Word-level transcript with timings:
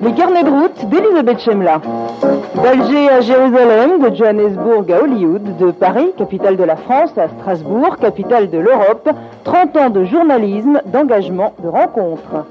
Les 0.00 0.12
carnets 0.12 0.44
de 0.44 0.50
route 0.50 0.88
d'Elisabeth 0.88 1.40
Chemla. 1.40 1.80
D'Alger 2.62 3.08
à 3.08 3.20
Jérusalem, 3.20 3.98
de 3.98 4.14
Johannesburg 4.14 4.92
à 4.92 5.02
Hollywood, 5.02 5.56
de 5.58 5.70
Paris, 5.72 6.12
capitale 6.16 6.56
de 6.56 6.62
la 6.62 6.76
France, 6.76 7.18
à 7.18 7.28
Strasbourg, 7.28 7.96
capitale 7.96 8.48
de 8.48 8.58
l'Europe, 8.58 9.08
30 9.42 9.76
ans 9.76 9.90
de 9.90 10.04
journalisme, 10.04 10.80
d'engagement, 10.86 11.52
de 11.62 11.68
rencontres. 11.68 12.46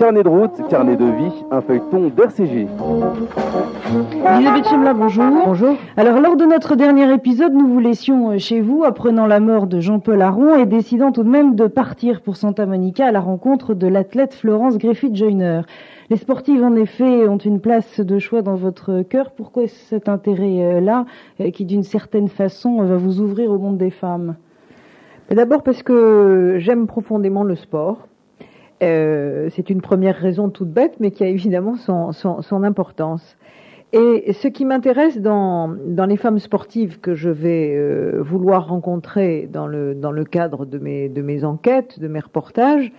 Carnet 0.00 0.22
de 0.22 0.30
route, 0.30 0.66
carnet 0.70 0.96
de 0.96 1.04
vie, 1.04 1.44
un 1.50 1.60
feuilleton 1.60 2.08
d'RCG. 2.16 2.66
Elisabeth 4.34 4.64
Chemla, 4.66 4.94
bonjour. 4.94 5.24
Bonjour. 5.44 5.76
Alors, 5.98 6.20
lors 6.20 6.36
de 6.36 6.46
notre 6.46 6.74
dernier 6.74 7.12
épisode, 7.12 7.52
nous 7.52 7.68
vous 7.68 7.80
laissions 7.80 8.30
euh, 8.30 8.38
chez 8.38 8.62
vous, 8.62 8.82
apprenant 8.84 9.26
la 9.26 9.40
mort 9.40 9.66
de 9.66 9.78
Jean-Paul 9.78 10.22
Aron 10.22 10.54
et 10.56 10.64
décidant 10.64 11.12
tout 11.12 11.22
de 11.22 11.28
même 11.28 11.54
de 11.54 11.66
partir 11.66 12.22
pour 12.22 12.38
Santa 12.38 12.64
Monica 12.64 13.08
à 13.08 13.12
la 13.12 13.20
rencontre 13.20 13.74
de 13.74 13.86
l'athlète 13.88 14.32
Florence 14.32 14.78
Griffith-Joyner. 14.78 15.60
Les 16.08 16.16
sportives, 16.16 16.64
en 16.64 16.76
effet, 16.76 17.28
ont 17.28 17.36
une 17.36 17.60
place 17.60 18.00
de 18.00 18.18
choix 18.18 18.40
dans 18.40 18.56
votre 18.56 19.02
cœur. 19.02 19.32
Pourquoi 19.32 19.68
cet 19.68 20.08
intérêt-là, 20.08 21.04
euh, 21.42 21.50
qui 21.50 21.66
d'une 21.66 21.82
certaine 21.82 22.28
façon 22.28 22.82
va 22.82 22.96
vous 22.96 23.20
ouvrir 23.20 23.50
au 23.50 23.58
monde 23.58 23.76
des 23.76 23.90
femmes? 23.90 24.36
D'abord 25.30 25.62
parce 25.62 25.82
que 25.82 26.56
j'aime 26.58 26.86
profondément 26.86 27.44
le 27.44 27.54
sport. 27.54 28.06
Euh, 28.82 29.48
c'est 29.50 29.70
une 29.70 29.80
première 29.82 30.16
raison 30.16 30.48
toute 30.48 30.70
bête, 30.70 30.94
mais 31.00 31.10
qui 31.10 31.22
a 31.22 31.28
évidemment 31.28 31.76
son, 31.76 32.12
son, 32.12 32.42
son 32.42 32.62
importance. 32.62 33.36
Et 33.92 34.32
ce 34.32 34.46
qui 34.46 34.64
m'intéresse 34.64 35.18
dans, 35.20 35.68
dans 35.68 36.06
les 36.06 36.16
femmes 36.16 36.38
sportives 36.38 37.00
que 37.00 37.16
je 37.16 37.28
vais 37.28 37.74
euh, 37.74 38.22
vouloir 38.22 38.68
rencontrer 38.68 39.48
dans 39.52 39.66
le, 39.66 39.96
dans 39.96 40.12
le 40.12 40.24
cadre 40.24 40.64
de 40.64 40.78
mes, 40.78 41.08
de 41.08 41.22
mes 41.22 41.44
enquêtes, 41.44 41.98
de 41.98 42.06
mes 42.06 42.20
reportages, 42.20 42.92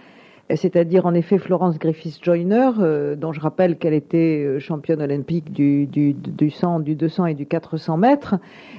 c'est-à-dire 0.53 1.05
en 1.05 1.13
effet 1.13 1.37
Florence 1.37 1.79
Griffiths-Joyner, 1.79 2.71
euh, 2.79 3.15
dont 3.15 3.31
je 3.31 3.39
rappelle 3.39 3.77
qu'elle 3.77 3.93
était 3.93 4.43
euh, 4.45 4.59
championne 4.59 5.01
olympique 5.01 5.53
du, 5.53 5.85
du, 5.85 6.13
du, 6.13 6.49
100, 6.49 6.81
du 6.81 6.95
200 6.95 7.27
et 7.27 7.33
du 7.35 7.45
400 7.45 7.95
mètres, 7.95 8.35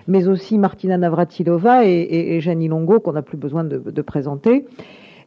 mais 0.07 0.29
aussi 0.29 0.59
Martina 0.59 0.99
Navratilova 0.99 1.87
et, 1.87 1.93
et, 1.93 2.37
et 2.37 2.69
Longo, 2.69 3.01
qu'on 3.01 3.13
n'a 3.13 3.23
plus 3.23 3.39
besoin 3.39 3.65
de, 3.65 3.79
de 3.79 4.03
présenter. 4.03 4.67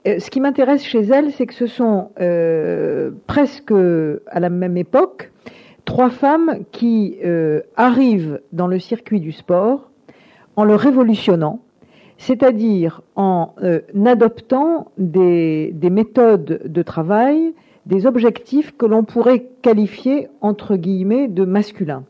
Euh, 0.07 0.19
ce 0.19 0.29
qui 0.29 0.39
m'intéresse 0.39 0.83
chez 0.83 1.01
elle, 1.01 1.31
c'est 1.31 1.45
que 1.45 1.53
ce 1.53 1.67
sont 1.67 2.09
euh, 2.19 3.11
presque 3.27 3.71
à 3.71 4.39
la 4.39 4.49
même 4.49 4.77
époque 4.77 5.31
trois 5.83 6.09
femmes 6.09 6.59
qui 6.71 7.17
euh, 7.23 7.61
arrivent 7.75 8.41
dans 8.51 8.67
le 8.67 8.79
circuit 8.79 9.19
du 9.19 9.31
sport 9.31 9.89
en 10.55 10.63
le 10.63 10.75
révolutionnant, 10.75 11.59
c'est-à-dire 12.17 13.01
en 13.15 13.53
adoptant 14.05 14.91
des, 14.97 15.73
méthodes 15.91 16.61
de 16.65 16.81
travail, 16.81 17.53
des 17.85 18.05
objectifs 18.05 18.75
que 18.77 18.85
l'on 18.85 19.03
pourrait 19.03 19.47
qualifier 19.61 20.29
entre 20.39 20.77
guillemets 20.77 21.27
de 21.27 21.43
masculins. 21.43 22.03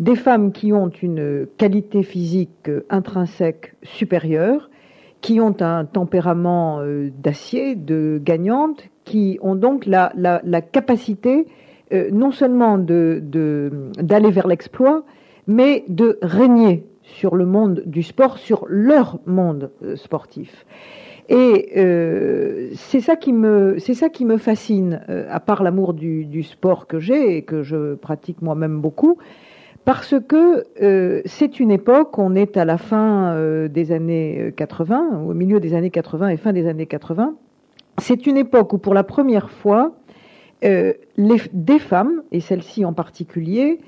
Des 0.00 0.16
femmes 0.16 0.50
qui 0.50 0.72
ont 0.72 0.88
une 0.88 1.46
qualité 1.56 2.02
physique 2.02 2.68
intrinsèque 2.90 3.74
supérieure, 3.84 4.68
qui 5.24 5.40
ont 5.40 5.56
un 5.60 5.86
tempérament 5.86 6.80
euh, 6.80 7.08
d'acier, 7.18 7.76
de 7.76 8.20
gagnante, 8.22 8.90
qui 9.04 9.38
ont 9.40 9.54
donc 9.54 9.86
la, 9.86 10.12
la, 10.16 10.42
la 10.44 10.60
capacité 10.60 11.46
euh, 11.94 12.10
non 12.12 12.30
seulement 12.30 12.76
d'aller 12.76 13.22
de, 13.22 13.70
d'aller 14.02 14.30
vers 14.30 14.46
l'exploit, 14.46 15.02
mais 15.46 15.84
de 15.88 16.18
régner 16.20 16.84
sur 17.00 17.36
le 17.36 17.46
monde 17.46 17.84
du 17.86 18.02
sport, 18.02 18.36
sur 18.36 18.66
leur 18.68 19.18
monde 19.24 19.70
euh, 19.82 19.96
sportif. 19.96 20.66
Et 21.30 21.70
euh, 21.78 22.68
c'est 22.74 23.00
ça 23.00 23.16
qui 23.16 23.32
me 23.32 23.78
c'est 23.78 23.94
ça 23.94 24.10
qui 24.10 24.26
me 24.26 24.36
fascine, 24.36 25.00
euh, 25.08 25.26
à 25.30 25.40
part 25.40 25.62
l'amour 25.62 25.94
du, 25.94 26.26
du, 26.26 26.42
sport 26.42 26.86
que 26.86 27.00
j'ai 27.00 27.38
et 27.38 27.42
que 27.44 27.62
je 27.62 27.94
pratique 27.94 28.42
moi-même 28.42 28.78
beaucoup, 28.78 29.16
parce 29.84 30.14
que 30.26 30.64
euh, 30.82 31.20
c'est 31.26 31.60
une 31.60 31.70
époque, 31.70 32.18
on 32.18 32.34
est 32.34 32.56
à 32.56 32.64
la 32.64 32.78
fin 32.78 33.32
euh, 33.34 33.68
des 33.68 33.92
années 33.92 34.52
80, 34.56 35.22
au 35.26 35.34
milieu 35.34 35.60
des 35.60 35.74
années 35.74 35.90
80 35.90 36.28
et 36.28 36.36
fin 36.36 36.52
des 36.52 36.66
années 36.66 36.86
80, 36.86 37.34
c'est 37.98 38.26
une 38.26 38.36
époque 38.36 38.72
où 38.72 38.78
pour 38.78 38.94
la 38.94 39.04
première 39.04 39.50
fois, 39.50 39.92
euh, 40.64 40.94
des 41.52 41.78
femmes, 41.78 42.22
et 42.32 42.40
celles-ci 42.40 42.84
en 42.84 42.92
particulier, 42.92 43.80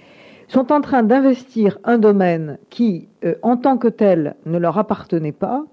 sont 0.48 0.72
en 0.72 0.80
train 0.80 1.02
d'investir 1.02 1.78
un 1.84 1.98
domaine 1.98 2.58
qui, 2.70 3.08
euh, 3.24 3.34
en 3.42 3.56
tant 3.56 3.78
que 3.78 3.88
tel, 3.88 4.36
ne 4.44 4.58
leur 4.58 4.78
appartenait 4.78 5.32
pas, 5.32 5.64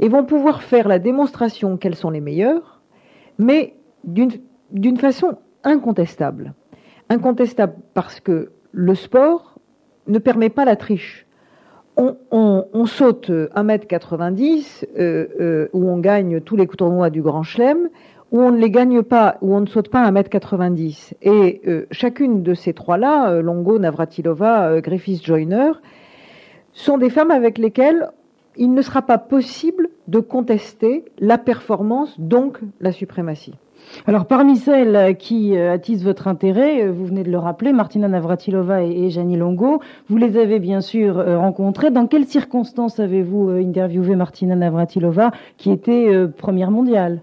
et 0.00 0.08
vont 0.08 0.24
pouvoir 0.24 0.62
faire 0.62 0.88
la 0.88 0.98
démonstration 0.98 1.76
qu'elles 1.76 1.94
sont 1.94 2.10
les 2.10 2.20
meilleures, 2.20 2.80
mais 3.38 3.74
d'une 4.04 4.96
façon 4.96 5.36
incontestable. 5.62 6.54
Incontestable 7.10 7.74
parce 7.92 8.18
que 8.20 8.52
le 8.72 8.94
sport 8.94 9.49
ne 10.10 10.18
permet 10.18 10.50
pas 10.50 10.64
la 10.64 10.76
triche. 10.76 11.26
On, 11.96 12.86
saute 12.86 13.28
1m90, 13.28 14.86
euh, 14.98 15.26
euh, 15.38 15.68
où 15.74 15.90
on 15.90 15.98
gagne 15.98 16.40
tous 16.40 16.56
les 16.56 16.66
tournois 16.66 17.10
du 17.10 17.20
Grand 17.20 17.42
Chelem, 17.42 17.90
où 18.32 18.40
on 18.40 18.52
ne 18.52 18.58
les 18.58 18.70
gagne 18.70 19.02
pas, 19.02 19.38
où 19.40 19.54
on 19.54 19.60
ne 19.60 19.66
saute 19.66 19.88
pas 19.88 20.08
1m90. 20.10 21.14
Et 21.22 21.60
euh, 21.66 21.86
chacune 21.90 22.42
de 22.42 22.54
ces 22.54 22.72
trois-là, 22.72 23.30
euh, 23.30 23.42
Longo, 23.42 23.78
Navratilova, 23.78 24.68
euh, 24.68 24.80
Griffiths, 24.80 25.24
Joyner, 25.24 25.72
sont 26.72 26.98
des 26.98 27.10
femmes 27.10 27.30
avec 27.30 27.58
lesquelles 27.58 28.10
il 28.56 28.72
ne 28.72 28.82
sera 28.82 29.02
pas 29.02 29.18
possible 29.18 29.88
de 30.08 30.20
contester 30.20 31.04
la 31.18 31.38
performance, 31.38 32.18
donc 32.20 32.58
la 32.80 32.92
suprématie. 32.92 33.54
Alors 34.06 34.26
parmi 34.26 34.56
celles 34.56 35.16
qui 35.16 35.56
euh, 35.56 35.72
attisent 35.72 36.04
votre 36.04 36.28
intérêt, 36.28 36.84
euh, 36.84 36.92
vous 36.92 37.06
venez 37.06 37.22
de 37.22 37.30
le 37.30 37.38
rappeler, 37.38 37.72
Martina 37.72 38.08
Navratilova 38.08 38.82
et, 38.82 38.90
et 38.90 39.10
Janie 39.10 39.36
Longo, 39.36 39.80
vous 40.08 40.16
les 40.16 40.38
avez 40.38 40.58
bien 40.58 40.80
sûr 40.80 41.18
euh, 41.18 41.38
rencontrées. 41.38 41.90
Dans 41.90 42.06
quelles 42.06 42.26
circonstances 42.26 43.00
avez-vous 43.00 43.50
interviewé 43.50 44.16
Martina 44.16 44.56
Navratilova, 44.56 45.32
qui 45.56 45.70
était 45.70 46.10
première 46.36 46.70
mondiale? 46.70 47.22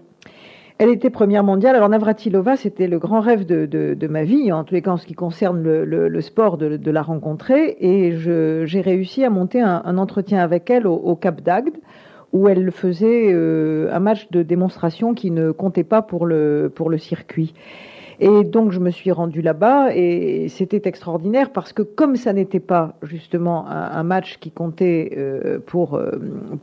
Elle 0.78 0.90
était 0.90 1.10
première 1.10 1.42
mondiale. 1.42 1.74
Alors 1.74 1.88
Navratilova, 1.88 2.56
c'était 2.56 2.86
le 2.86 3.00
grand 3.00 3.20
rêve 3.20 3.44
de, 3.44 3.66
de, 3.66 4.06
ma 4.06 4.22
vie, 4.22 4.52
en 4.52 4.62
tous 4.62 4.74
les 4.74 4.82
cas 4.82 4.92
en 4.92 4.96
ce 4.96 5.06
qui 5.06 5.14
concerne 5.14 5.60
le, 5.60 6.20
sport, 6.20 6.56
de, 6.56 6.90
la 6.90 7.02
rencontrer. 7.02 7.76
Et 7.80 8.12
j'ai 8.16 8.80
réussi 8.80 9.24
à 9.24 9.30
monter 9.30 9.60
un, 9.60 9.98
entretien 9.98 10.38
avec 10.38 10.70
elle 10.70 10.86
au 10.86 11.16
Cap 11.16 11.40
d'Agde, 11.40 11.74
où 12.32 12.48
elle 12.48 12.70
faisait 12.70 13.30
euh, 13.32 13.88
un 13.92 14.00
match 14.00 14.30
de 14.30 14.42
démonstration 14.42 15.14
qui 15.14 15.30
ne 15.30 15.50
comptait 15.50 15.84
pas 15.84 16.02
pour 16.02 16.26
le, 16.26 16.70
pour 16.74 16.90
le 16.90 16.98
circuit. 16.98 17.54
Et 18.20 18.42
donc 18.42 18.72
je 18.72 18.80
me 18.80 18.90
suis 18.90 19.12
rendue 19.12 19.42
là-bas 19.42 19.94
et 19.94 20.48
c'était 20.48 20.88
extraordinaire 20.88 21.50
parce 21.50 21.72
que 21.72 21.82
comme 21.82 22.16
ça 22.16 22.32
n'était 22.32 22.58
pas 22.58 22.94
justement 23.02 23.68
un, 23.68 24.02
match 24.02 24.38
qui 24.40 24.50
comptait 24.50 25.12
euh, 25.16 25.60
pour, 25.64 25.94
euh, 25.94 26.10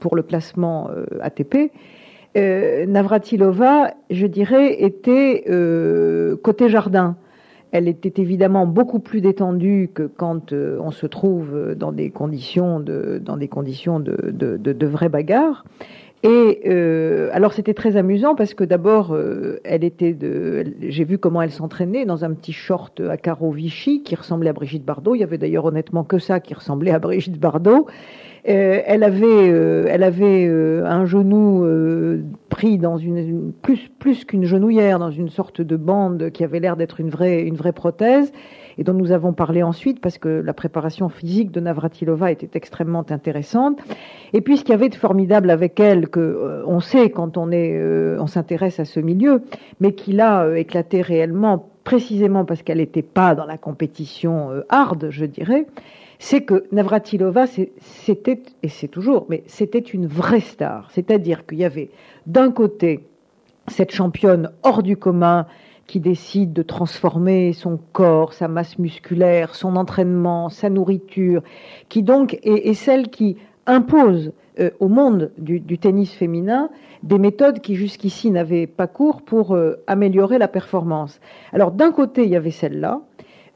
pour 0.02 0.18
le 0.18 0.24
classement 0.24 0.90
euh, 0.90 1.06
ATP, 1.22 1.72
euh, 2.36 2.86
Navratilova, 2.86 3.94
je 4.10 4.28
dirais, 4.28 4.84
était 4.84 5.46
côté 6.44 6.68
jardin. 6.68 7.16
Elle 7.72 7.88
était 7.88 8.22
évidemment 8.22 8.66
beaucoup 8.66 9.00
plus 9.00 9.22
détendue 9.22 9.90
que 9.94 10.04
quand 10.04 10.54
euh, 10.54 10.78
on 10.82 10.92
se 10.92 11.06
trouve 11.06 11.76
dans 11.76 11.92
des 11.92 12.10
conditions 12.10 12.80
de, 12.80 13.22
dans 13.24 13.38
des 13.38 13.48
conditions 13.48 14.00
de, 14.00 14.32
de, 14.32 14.58
de, 14.58 14.74
de 14.74 14.88
vraie 14.88 15.10
bagarre. 15.10 15.66
Et 16.24 16.62
euh, 16.66 17.30
alors 17.34 17.54
c'était 17.54 17.76
très 17.76 17.98
amusant 17.98 18.34
parce 18.34 18.56
que 18.56 18.64
d'abord 18.64 19.14
euh, 19.14 19.60
elle 19.64 19.84
était 19.84 20.14
de, 20.14 20.74
j'ai 20.82 21.04
vu 21.04 21.20
comment 21.20 21.40
elle 21.40 21.52
s'entraînait 21.52 22.06
dans 22.06 22.26
un 22.26 22.34
petit 22.34 22.52
short 22.54 23.00
à 23.00 23.16
carreaux 23.16 23.52
Vichy 23.52 24.02
qui 24.02 24.16
ressemblait 24.16 24.50
à 24.50 24.54
Brigitte 24.54 24.84
Bardot. 24.84 25.14
Il 25.14 25.20
y 25.20 25.24
avait 25.24 25.38
d'ailleurs 25.38 25.66
honnêtement 25.66 26.04
que 26.04 26.18
ça 26.18 26.40
qui 26.40 26.56
ressemblait 26.56 26.90
à 26.90 26.98
Brigitte 26.98 27.40
Bardot. 27.40 27.86
Euh, 28.48 28.82
elle 28.86 29.04
avait, 29.04 29.26
euh, 29.26 29.88
elle 29.90 30.04
avait 30.04 30.46
euh, 30.48 30.86
un 30.86 31.06
genou 31.06 31.66
pris 32.50 32.78
dans 32.78 32.98
une, 32.98 33.52
plus 33.52 33.90
plus 34.00 34.24
qu'une 34.24 34.44
genouillère, 34.44 35.00
dans 35.00 35.10
une 35.10 35.30
sorte 35.30 35.62
de 35.62 35.76
bande 35.76 36.30
qui 36.30 36.44
avait 36.44 36.60
l'air 36.60 36.78
d'être 36.78 37.00
une 37.00 37.10
vraie 37.10 37.42
une 37.42 37.56
vraie 37.56 37.74
prothèse 37.74 38.32
et 38.78 38.84
dont 38.84 38.94
nous 38.94 39.12
avons 39.12 39.34
parlé 39.34 39.64
ensuite 39.64 40.00
parce 40.00 40.18
que 40.18 40.30
la 40.30 40.54
préparation 40.54 41.10
physique 41.10 41.52
de 41.52 41.60
Navratilova 41.60 42.32
était 42.32 42.50
extrêmement 42.56 43.06
intéressante. 43.10 43.80
Et 44.34 44.42
puis 44.42 44.58
ce 44.58 44.64
qu'il 44.64 44.72
y 44.72 44.76
avait 44.76 44.90
de 44.90 44.96
formidable 44.96 45.50
avec 45.50 45.80
elle, 45.80 46.10
que 46.10 46.64
on 46.68 46.82
sait 46.82 47.10
quand 47.10 47.38
on 47.38 47.52
est, 47.52 47.82
on 48.20 48.28
s'intéresse 48.28 48.80
à 48.80 48.86
ce 48.86 49.00
milieu, 49.00 49.44
mais 49.80 49.94
qui 49.94 50.12
l'a 50.12 50.58
éclaté 50.58 51.02
réellement 51.02 51.70
précisément 51.86 52.44
parce 52.44 52.64
qu'elle 52.64 52.80
n'était 52.80 53.02
pas 53.02 53.34
dans 53.34 53.46
la 53.46 53.58
compétition 53.58 54.50
hard, 54.70 55.08
je 55.10 55.26
dirais, 55.26 55.68
c'est 56.26 56.42
que 56.42 56.64
Navratilova, 56.72 57.46
c'était, 57.80 58.42
et 58.64 58.68
c'est 58.68 58.88
toujours, 58.88 59.28
mais 59.30 59.44
c'était 59.46 59.78
une 59.78 60.08
vraie 60.08 60.40
star. 60.40 60.90
C'est-à-dire 60.90 61.46
qu'il 61.46 61.60
y 61.60 61.64
avait 61.64 61.92
d'un 62.26 62.50
côté 62.50 63.06
cette 63.68 63.92
championne 63.92 64.50
hors 64.64 64.82
du 64.82 64.98
commun 64.98 65.46
qui 65.86 66.00
décide 66.00 66.52
de 66.52 66.64
transformer 66.64 67.54
son 67.54 67.80
corps, 67.94 68.34
sa 68.34 68.48
masse 68.48 68.80
musculaire, 68.80 69.54
son 69.54 69.76
entraînement, 69.76 70.50
sa 70.50 70.72
nourriture, 70.72 71.44
qui 71.90 72.02
donc 72.02 72.40
est, 72.42 72.74
celle 72.74 73.10
qui 73.10 73.38
impose 73.68 74.32
euh, 74.60 74.72
au 74.80 74.88
monde 74.88 75.32
du, 75.38 75.78
tennis 75.78 76.12
féminin 76.12 76.72
des 77.04 77.20
méthodes 77.20 77.60
qui 77.60 77.76
jusqu'ici 77.76 78.32
n'avaient 78.32 78.66
pas 78.66 78.88
cours 78.88 79.22
pour 79.22 79.54
euh, 79.54 79.76
améliorer 79.86 80.40
la 80.40 80.48
performance. 80.48 81.20
Alors 81.54 81.70
d'un 81.70 81.92
côté, 81.92 82.24
il 82.24 82.32
y 82.32 82.36
avait 82.36 82.50
celle-là, 82.50 83.02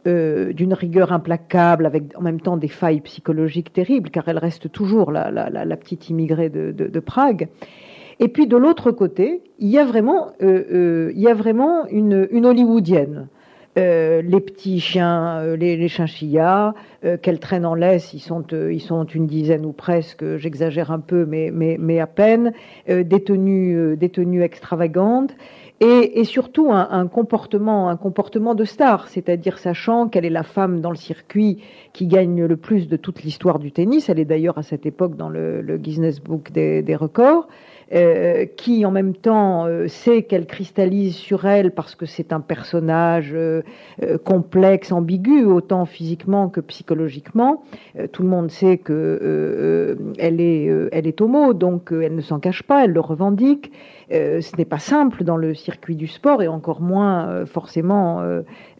euh, 0.07 0.54
d'une 0.54 0.74
rigueur 0.74 1.12
implacable, 1.12 1.86
avec 1.86 2.04
en 2.18 2.22
même 2.22 2.40
temps 2.40 2.56
des 2.56 2.69
failles 2.69 3.01
psychologiques 3.01 3.74
terribles, 3.74 4.10
car 4.10 4.30
elle 4.30 4.38
reste 4.38 4.72
toujours 4.72 5.12
la, 5.12 5.78
petite 5.78 6.10
immigrée 6.10 6.50
de, 6.50 7.00
Prague. 7.00 7.50
Et 8.19 8.30
puis 8.30 8.48
de 8.48 8.56
l'autre 8.56 8.92
côté, 8.92 9.42
il 9.60 9.68
y 9.68 9.78
a 9.78 9.84
vraiment, 9.84 10.28
euh, 10.42 10.63
euh, 10.72 11.12
il 11.16 11.22
y 11.22 11.28
a 11.28 11.34
vraiment 11.34 11.86
une, 11.88 12.46
hollywoodienne. 12.46 13.28
les 13.75 14.42
petits 14.42 14.80
chiens, 14.80 15.56
les, 15.57 15.75
les 15.75 15.88
chinchillas, 15.90 16.74
qu'elle 17.22 17.40
traîne 17.40 17.66
en 17.66 17.75
laisse, 17.75 18.13
ils 18.13 18.19
sont, 18.19 18.45
ils 18.52 18.81
sont 18.81 19.04
une 19.04 19.28
dizaine 19.28 19.66
ou 19.66 19.74
presque, 19.74 20.38
j'exagère 20.38 20.92
un 20.92 21.00
peu, 21.00 21.25
mais, 21.25 21.52
mais, 21.54 21.78
mais 21.78 22.00
à 22.00 22.07
peine, 22.07 22.54
des 22.88 23.24
tenues, 23.24 23.98
des 23.98 24.10
tenues 24.10 24.44
extravagantes 24.44 25.36
et, 25.81 26.20
et 26.20 26.24
surtout 26.26 26.72
un, 26.72 27.08
comportement, 27.08 27.90
un 27.90 27.96
comportement 27.96 28.54
de 28.54 28.66
star, 28.66 29.08
c'est-à-dire 29.08 29.58
sachant 29.58 30.10
qu'elle 30.10 30.26
est 30.26 30.30
la 30.30 30.44
femme 30.44 30.81
dans 30.81 30.92
le 30.92 30.98
circuit 30.98 31.62
qui 31.94 32.08
gagne 32.08 32.46
le 32.46 32.58
plus 32.58 32.88
de 32.88 32.98
toute 32.98 33.24
l'histoire 33.24 33.60
du 33.60 33.72
tennis. 33.72 34.10
Elle 34.10 34.20
est 34.20 34.26
d'ailleurs 34.26 34.58
à 34.58 34.64
cette 34.64 34.86
époque 34.86 35.16
dans 35.16 35.30
le, 35.30 35.62
le 35.62 35.78
Guinness 35.78 36.20
Book 36.20 36.52
des 36.52 36.96
records. 36.96 37.48
Euh, 37.92 38.46
qui 38.46 38.86
en 38.86 38.92
même 38.92 39.16
temps 39.16 39.66
euh, 39.66 39.88
sait 39.88 40.22
qu'elle 40.22 40.46
cristallise 40.46 41.16
sur 41.16 41.46
elle 41.46 41.72
parce 41.72 41.96
que 41.96 42.06
c'est 42.06 42.32
un 42.32 42.40
personnage 42.40 43.32
euh, 43.34 43.64
complexe, 44.24 44.92
ambigu, 44.92 45.44
autant 45.46 45.86
physiquement 45.86 46.50
que 46.50 46.62
psychologiquement. 46.62 47.64
tout 48.12 48.22
le 48.22 48.30
monde 48.30 48.52
sait 48.52 48.78
que 48.78 49.98
elle 50.20 50.40
est, 50.40 50.66
elle 50.92 51.08
est 51.08 51.20
homo, 51.20 51.54
donc 51.54 51.92
elle 51.92 52.16
ne 52.16 52.22
s'en 52.22 52.40
cache 52.40 52.62
pas, 52.62 52.86
elle 52.86 52.92
le 52.92 53.00
revendique. 53.00 53.72
ce 54.12 54.56
n'est 54.58 54.66
pas 54.66 54.80
simple 54.80 55.24
dans 55.24 55.38
le 55.38 55.56
circuit 55.56 55.96
du 55.96 56.08
sport 56.08 56.44
et 56.44 56.48
encore 56.48 56.82
moins 56.82 57.46
forcément 57.46 58.22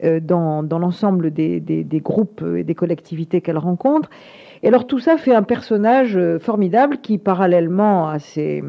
dans, 0.04 0.64
dans 0.64 0.80
l'ensemble 0.80 1.32
des, 1.32 1.60
des, 1.60 1.84
des, 1.84 2.00
groupes 2.00 2.44
et 2.56 2.64
des 2.64 2.76
collectivités 2.76 3.42
qu'elle 3.42 3.58
rencontre. 3.58 4.10
Et 4.62 4.68
alors 4.68 4.88
tout 4.88 5.00
ça 5.00 5.18
fait 5.18 5.34
un 5.34 5.44
personnage 5.44 6.20
formidable 6.40 7.00
qui, 7.02 7.18
parallèlement 7.18 8.08
à 8.08 8.20
ses 8.20 8.64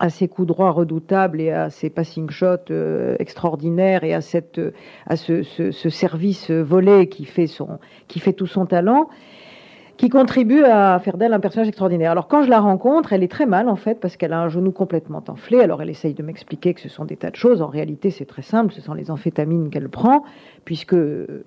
à 0.00 0.10
ses 0.10 0.28
coups 0.28 0.48
droits 0.48 0.70
redoutables 0.70 1.40
et 1.40 1.50
à 1.50 1.70
ses 1.70 1.90
passing 1.90 2.30
shots 2.30 2.70
euh, 2.70 3.16
extraordinaires 3.18 4.04
et 4.04 4.14
à 4.14 4.20
cette 4.20 4.60
à 5.06 5.16
ce, 5.16 5.42
ce, 5.42 5.70
ce, 5.70 5.88
service 5.88 6.50
volé 6.50 7.08
qui 7.08 7.24
fait 7.24 7.46
son 7.46 7.78
qui 8.08 8.18
fait 8.20 8.32
tout 8.32 8.46
son 8.46 8.66
talent 8.66 9.08
qui 9.96 10.08
contribue 10.08 10.64
à 10.64 10.98
faire 10.98 11.16
d'elle 11.16 11.32
un 11.32 11.40
personnage 11.40 11.68
extraordinaire. 11.68 12.10
Alors 12.10 12.26
quand 12.26 12.42
je 12.42 12.50
la 12.50 12.60
rencontre, 12.60 13.12
elle 13.12 13.22
est 13.22 13.30
très 13.30 13.46
mal 13.46 13.68
en 13.68 13.76
fait 13.76 14.00
parce 14.00 14.16
qu'elle 14.16 14.32
a 14.32 14.40
un 14.40 14.48
genou 14.48 14.72
complètement 14.72 15.22
enflé. 15.28 15.60
Alors 15.60 15.82
elle 15.82 15.90
essaye 15.90 16.14
de 16.14 16.22
m'expliquer 16.22 16.74
que 16.74 16.80
ce 16.80 16.88
sont 16.88 17.04
des 17.04 17.16
tas 17.16 17.30
de 17.30 17.36
choses. 17.36 17.62
En 17.62 17.68
réalité, 17.68 18.10
c'est 18.10 18.24
très 18.24 18.42
simple. 18.42 18.72
Ce 18.72 18.80
sont 18.80 18.94
les 18.94 19.10
amphétamines 19.10 19.70
qu'elle 19.70 19.88
prend, 19.88 20.24
puisque 20.64 20.96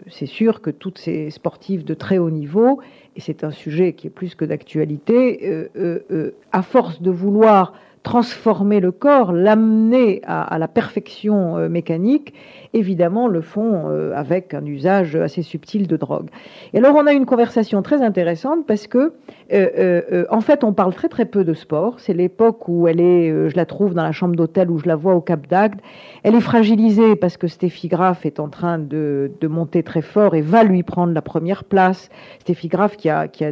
c'est 0.10 0.26
sûr 0.26 0.62
que 0.62 0.70
toutes 0.70 0.98
ces 0.98 1.30
sportives 1.30 1.84
de 1.84 1.94
très 1.94 2.18
haut 2.18 2.30
niveau, 2.30 2.80
et 3.16 3.22
c'est 3.22 3.44
un 3.44 3.52
sujet 3.52 3.94
qui 3.94 4.08
est 4.08 4.12
plus 4.12 4.36
que 4.36 4.46
d'actualité, 4.46 5.48
euh, 5.50 5.70
euh, 5.76 6.00
euh 6.12 6.32
à 6.54 6.62
force 6.62 7.02
de 7.02 7.12
vouloir 7.12 7.74
transformer 8.08 8.80
le 8.80 8.94
corps, 8.94 9.34
l'amener 9.34 10.22
à, 10.26 10.58
la 10.58 10.70
perfection 10.70 11.58
euh, 11.58 11.68
mécanique, 11.68 12.34
évidemment 12.74 13.28
le 13.28 13.42
font 13.42 13.90
euh, 13.90 14.14
avec 14.16 14.54
un 14.54 14.66
usage 14.66 15.18
assez 15.18 15.42
subtil 15.42 15.88
de 15.88 15.98
drogue. 15.98 16.30
Et 16.72 16.78
alors 16.78 16.96
on 16.96 17.06
a 17.06 17.12
une 17.12 17.26
conversation 17.26 17.82
très 17.82 18.02
intéressante 18.02 18.66
parce 18.66 18.88
que 18.88 19.12
euh, 19.52 20.24
en 20.30 20.40
fait 20.40 20.64
on 20.64 20.72
parle 20.72 20.94
très 20.94 21.10
très 21.10 21.26
peu 21.26 21.44
de 21.44 21.54
sport. 21.54 22.00
C'est 22.00 22.14
l'époque 22.14 22.70
où 22.70 22.88
elle 22.88 23.02
est, 23.02 23.50
je 23.50 23.56
la 23.58 23.66
trouve 23.66 23.94
dans 23.94 24.04
la 24.04 24.14
chambre 24.14 24.38
d'hôtel 24.38 24.72
où 24.72 24.78
je 24.78 24.88
la 24.88 24.96
vois 24.96 25.14
au 25.14 25.20
Cap 25.20 25.46
d'Agde. 25.46 25.82
Elle 26.24 26.36
est 26.36 26.40
fragilisée 26.40 27.18
parce 27.18 27.36
que 27.36 27.50
Steffi 27.50 27.90
Graf 27.90 28.26
est 28.26 28.40
en 28.40 28.48
train 28.48 28.80
de, 28.80 29.30
monter 29.50 29.84
très 29.84 30.02
fort 30.02 30.34
et 30.34 30.42
va 30.42 30.64
lui 30.64 30.84
prendre 30.84 31.12
la 31.12 31.22
première 31.22 31.66
place. 31.66 32.10
Steffi 32.40 32.70
Graf 32.70 32.96
qui 32.96 33.10
a, 33.10 33.28
qui 33.28 33.44
a 33.44 33.52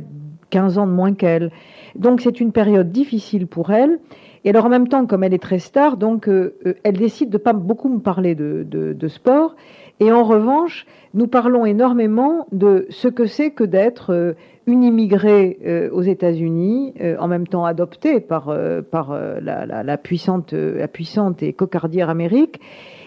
15 0.49 0.77
ans 0.77 0.87
de 0.87 0.93
moins 0.93 1.13
qu'elle. 1.13 1.51
Donc 1.95 2.21
c'est 2.21 2.39
une 2.39 2.53
période 2.53 2.93
difficile 2.93 3.47
pour 3.47 3.71
elle. 3.71 3.99
Et 4.45 4.49
alors 4.49 4.65
en 4.65 4.69
même 4.69 4.87
temps, 4.87 5.07
comme 5.07 5.23
elle 5.23 5.33
est 5.33 5.41
très 5.41 5.57
star, 5.57 5.97
donc 5.97 6.29
euh, 6.29 6.55
euh, 6.67 6.75
elle 6.83 6.97
décide 6.97 7.31
de 7.31 7.39
pas 7.39 7.53
beaucoup 7.53 7.89
me 7.89 7.99
parler 7.99 8.35
de, 8.35 8.63
de, 8.63 9.07
sport. 9.07 9.55
Et 9.99 10.11
en 10.11 10.23
revanche, 10.23 10.85
nous 11.15 11.25
parlons 11.25 11.65
énormément 11.65 12.45
de 12.51 12.85
ce 12.91 13.07
que 13.07 13.25
c'est 13.25 13.49
que 13.49 13.63
d'être 13.63 14.13
euh, 14.13 14.33
une 14.67 14.83
immigrée 14.83 15.89
aux 15.91 16.01
États-Unis, 16.01 16.95
en 17.19 17.27
même 17.27 17.45
temps 17.45 17.65
adoptée 17.65 18.19
par, 18.19 18.51
par 18.89 19.15
la, 19.39 19.97
puissante, 19.97 20.53
la 20.53 20.87
puissante 20.87 21.43
et 21.43 21.53
cocardière 21.53 22.09
Amérique, 22.09 22.59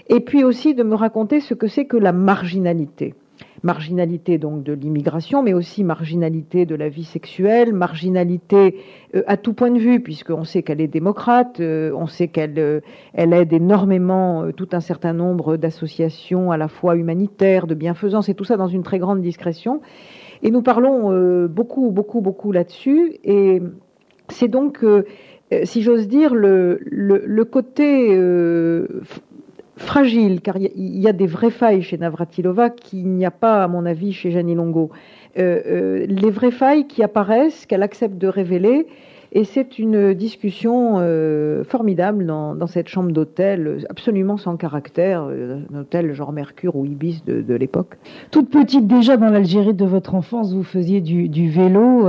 et 0.09 0.21
puis 0.21 0.45
aussi 0.45 0.75
de 0.75 0.85
me 0.85 0.95
raconter 0.95 1.41
ce 1.41 1.55
que 1.55 1.67
c'est 1.67 1.87
que 1.87 1.97
la 1.97 2.13
marginalité 2.13 3.15
marginalité 3.63 4.39
donc 4.39 4.63
de 4.63 4.73
l'immigration, 4.73 5.43
mais 5.43 5.55
aussi 5.55 5.85
marginalité 5.85 6.67
de 6.67 6.75
la 6.75 6.89
vie 6.89 7.05
sexuelle, 7.05 7.73
marginalité 7.73 8.77
euh, 9.15 9.23
à 9.27 9.37
tout 9.37 9.53
point 9.53 9.71
de 9.71 9.79
vue, 9.79 10.01
puisqu'on 10.01 10.45
sait 10.45 10.63
qu'elle 10.63 10.81
est 10.81 10.89
démocrate, 10.89 11.61
euh, 11.61 11.93
on 11.95 12.07
sait 12.07 12.29
qu'elle 12.29 12.59
euh, 12.59 12.81
aide 13.15 13.53
énormément 13.53 14.51
tout 14.57 14.69
un 14.73 14.81
certain 14.81 15.13
nombre 15.13 15.57
d'associations 15.57 16.51
à 16.51 16.57
la 16.57 16.69
fois 16.69 16.97
humanitaires, 16.97 17.67
de 17.67 17.75
bienfaisance, 17.75 18.29
et 18.29 18.35
tout 18.35 18.45
ça 18.45 18.57
dans 18.57 18.69
une 18.69 18.83
très 18.83 18.99
grande 18.99 19.21
discrétion. 19.21 19.81
Et 20.43 20.51
nous 20.51 20.63
parlons 20.63 21.49
beaucoup, 21.49 21.91
beaucoup, 21.91 22.21
beaucoup 22.21 22.53
là-dessus, 22.53 23.15
et 23.25 23.61
c'est 24.29 24.47
donc 24.47 24.85
si 25.65 25.83
j'ose 25.83 26.07
dire, 26.07 26.33
le 26.33 27.43
côté 27.43 28.15
fragile, 29.79 30.41
car 30.41 30.57
il 30.59 30.99
y, 30.99 31.09
a 31.09 31.13
des 31.13 31.27
vraies 31.27 31.51
failles 31.51 31.83
chez 31.83 31.97
Navratilova 31.97 32.71
qu'il 32.71 33.09
n'y 33.09 33.25
a 33.25 33.31
pas, 33.31 33.65
à 33.65 33.69
mon 33.69 33.87
avis, 33.87 34.13
chez 34.13 34.31
Jeannie 34.31 34.55
Longo. 34.55 34.91
Euh, 35.39 35.61
euh, 35.67 36.07
les 36.09 36.31
vraies 36.31 36.51
failles 36.51 36.87
qui 36.87 37.03
apparaissent, 37.03 37.65
qu'elle 37.67 37.83
accepte 37.83 38.19
de 38.19 38.29
révéler, 38.29 38.87
et 39.31 39.45
c'est 39.45 39.79
une 39.79 40.15
discussion 40.15 40.97
euh, 40.99 41.63
formidable 41.63 42.25
dans, 42.25 42.67
cette 42.67 42.89
chambre 42.89 43.13
d'hôtel, 43.13 43.85
absolument 43.91 44.39
sans 44.39 44.57
caractère, 44.57 45.25
un 45.25 45.81
hôtel 45.81 46.15
genre 46.15 46.33
Mercure 46.33 46.77
ou 46.77 46.87
Ibis 46.87 47.23
de, 47.27 47.55
l'époque. 47.55 47.99
Toute 48.31 48.49
petite 48.49 48.87
déjà 48.87 49.19
dans 49.19 49.29
l'Algérie 49.29 49.75
de 49.75 49.85
votre 49.85 50.15
enfance, 50.15 50.55
vous 50.55 50.63
faisiez 50.63 51.03
du, 51.03 51.51
vélo 51.51 52.09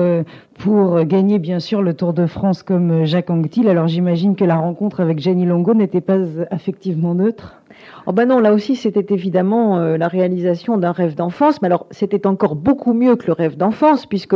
pour 0.58 1.04
gagner 1.04 1.40
bien 1.40 1.60
sûr 1.60 1.82
le 1.82 1.94
Tour 1.94 2.14
de 2.14 2.26
France 2.26 2.64
comme 2.64 3.04
Jacques 3.04 3.30
Anquetil. 3.30 3.68
Alors 3.68 3.90
j'imagine 3.90 4.38
que 4.38 4.46
la 4.46 4.56
rencontre 4.56 5.02
avec 5.02 5.20
Jenny 5.20 5.46
Longo 5.46 5.74
n'était 5.74 6.02
pas 6.02 6.20
affectivement 6.52 7.16
neutre. 7.16 7.59
Oh 8.06 8.12
ben 8.12 8.26
non, 8.26 8.40
là 8.40 8.54
aussi 8.54 8.76
c'était 8.76 9.14
évidemment 9.14 9.78
euh, 9.78 9.98
la 9.98 10.08
réalisation 10.08 10.78
d'un 10.78 10.92
rêve 10.92 11.16
d'enfance, 11.16 11.62
mais 11.62 11.68
alors 11.68 11.86
c'était 11.92 12.26
encore 12.26 12.56
beaucoup 12.56 12.94
mieux 12.94 13.16
que 13.16 13.28
le 13.28 13.34
rêve 13.34 13.58
d'enfance, 13.58 14.06
puisque 14.06 14.36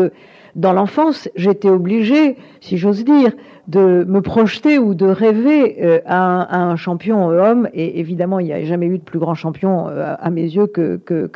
dans 0.55 0.73
l'enfance 0.73 1.29
j'étais 1.35 1.69
obligée, 1.69 2.37
si 2.61 2.77
j'ose 2.77 3.03
dire, 3.03 3.31
de 3.67 4.05
me 4.07 4.21
projeter 4.21 4.77
ou 4.77 4.93
de 4.93 5.07
rêver 5.07 5.77
euh, 5.81 5.99
à, 6.05 6.55
un, 6.55 6.75
champion 6.75 7.29
homme, 7.29 7.69
et 7.73 7.99
évidemment 7.99 8.39
il 8.39 8.45
n'y 8.45 8.53
a 8.53 8.63
jamais 8.63 8.87
eu 8.87 8.97
de 8.97 9.03
plus 9.03 9.19
grand 9.19 9.35
champion 9.35 9.87
euh, 9.87 10.13
à 10.19 10.29
mes 10.29 10.43
yeux 10.43 10.67
que, 10.67 10.97
que 10.97 11.29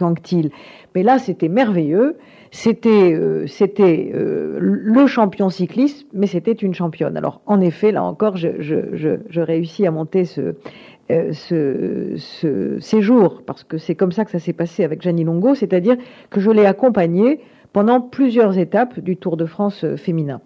Mais 0.93 1.03
là 1.03 1.19
c'était 1.19 1.49
merveilleux, 1.49 2.17
c'était 2.51 3.19
c'était 3.47 4.11
le 4.13 5.07
champion 5.07 5.49
cycliste, 5.49 6.07
mais 6.13 6.27
c'était 6.27 6.53
une 6.53 6.73
championne. 6.73 7.17
Alors 7.17 7.41
en 7.45 7.59
effet, 7.59 7.91
là 7.91 8.03
encore, 8.03 8.37
je 8.37 9.39
réussis 9.41 9.85
à 9.85 9.91
monter 9.91 10.23
ce, 10.23 10.55
euh, 11.09 11.31
ce, 12.17 12.77
séjour, 12.79 13.41
parce 13.45 13.63
que 13.63 13.77
c'est 13.77 13.95
comme 13.95 14.11
ça 14.11 14.25
que 14.25 14.31
ça 14.31 14.39
s'est 14.39 14.53
passé 14.53 14.83
avec 14.83 15.01
Jeannie 15.01 15.23
Longo, 15.23 15.55
c'est-à-dire 15.55 15.95
que 16.29 16.41
je 16.41 16.51
l'ai 16.51 16.65
accompagnée 16.65 17.39
pendant 17.71 18.01
plusieurs 18.01 18.57
étapes 18.57 18.99
du 18.99 19.15
Tour 19.15 19.37
de 19.37 19.45
France 19.45 19.85
euh, 19.85 19.95
féminin. 19.95 20.41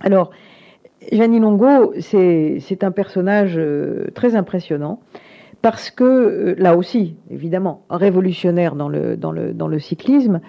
Alors, 0.00 0.30
Jeannie 1.12 1.38
Longo, 1.38 1.92
c'est 2.00 2.82
un 2.82 2.90
personnage 2.90 3.54
euh, 3.56 4.06
très 4.14 4.34
impressionnant 4.34 4.98
parce 5.62 5.90
que, 5.90 6.56
là 6.58 6.76
aussi, 6.76 7.16
évidemment, 7.30 7.84
révolutionnaire 7.88 8.74
dans 8.74 8.88
le, 8.88 9.16
dans 9.16 9.32
le, 9.32 9.54
dans 9.54 9.68
le 9.68 9.78
cyclisme, 9.78 10.40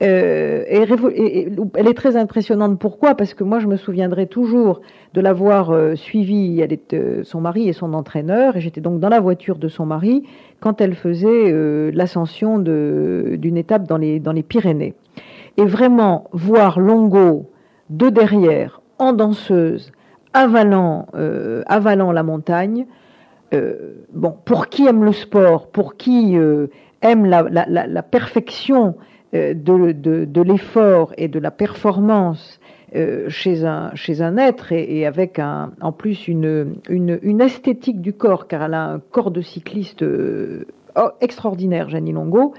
euh, 0.00 0.64
elle 0.68 1.88
est 1.88 1.94
très 1.94 2.16
impressionnante. 2.16 2.78
Pourquoi? 2.78 3.14
Parce 3.14 3.34
que 3.34 3.42
moi, 3.42 3.58
je 3.58 3.66
me 3.66 3.76
souviendrai 3.76 4.26
toujours 4.26 4.80
de 5.14 5.20
l'avoir 5.20 5.70
euh, 5.70 5.96
suivie. 5.96 6.60
Elle 6.60 6.72
est 6.72 6.94
euh, 6.94 7.24
son 7.24 7.40
mari 7.40 7.68
et 7.68 7.72
son 7.72 7.92
entraîneur, 7.94 8.56
et 8.56 8.60
j'étais 8.60 8.80
donc 8.80 9.00
dans 9.00 9.08
la 9.08 9.20
voiture 9.20 9.56
de 9.56 9.68
son 9.68 9.86
mari 9.86 10.24
quand 10.60 10.80
elle 10.80 10.94
faisait 10.94 11.52
euh, 11.52 11.90
l'ascension 11.94 12.58
d'une 12.58 13.56
étape 13.56 13.86
dans 13.86 13.96
les, 13.96 14.42
Pyrénées. 14.42 14.94
Et 15.56 15.64
vraiment 15.64 16.28
voir 16.32 16.78
Longo 16.78 17.50
de 17.90 18.08
derrière, 18.08 18.80
en 18.98 19.12
danseuse, 19.12 19.92
avalant, 20.32 21.06
avalant 21.66 22.12
la 22.12 22.22
montagne. 22.22 22.86
bon, 24.12 24.36
pour 24.44 24.68
qui 24.68 24.86
aime 24.86 25.04
le 25.04 25.12
sport, 25.12 25.66
pour 25.68 25.96
qui 25.96 26.36
aime 27.02 27.26
la, 27.26 28.02
perfection 28.02 28.94
de, 29.32 29.92
de, 29.92 30.24
de 30.24 30.42
l'effort 30.42 31.12
et 31.18 31.28
de 31.28 31.38
la 31.38 31.50
performance 31.50 32.58
euh, 32.96 33.28
chez, 33.28 33.66
un, 33.66 33.94
chez 33.94 34.22
un 34.22 34.38
être 34.38 34.72
et, 34.72 35.00
et, 35.00 35.06
avec 35.06 35.38
un, 35.38 35.72
en 35.82 35.92
plus 35.92 36.26
une, 36.26 36.76
une, 36.88 37.18
une, 37.20 37.42
esthétique 37.42 38.00
du 38.00 38.14
corps, 38.14 38.48
car 38.48 38.62
elle 38.62 38.72
a 38.72 38.92
un 38.92 38.98
corps 38.98 39.30
de 39.30 39.42
cycliste 39.42 40.02
euh, 40.02 40.64
oh, 40.96 41.10
extraordinaire, 41.20 41.90
Jeannie 41.90 42.12
Longo. 42.12 42.54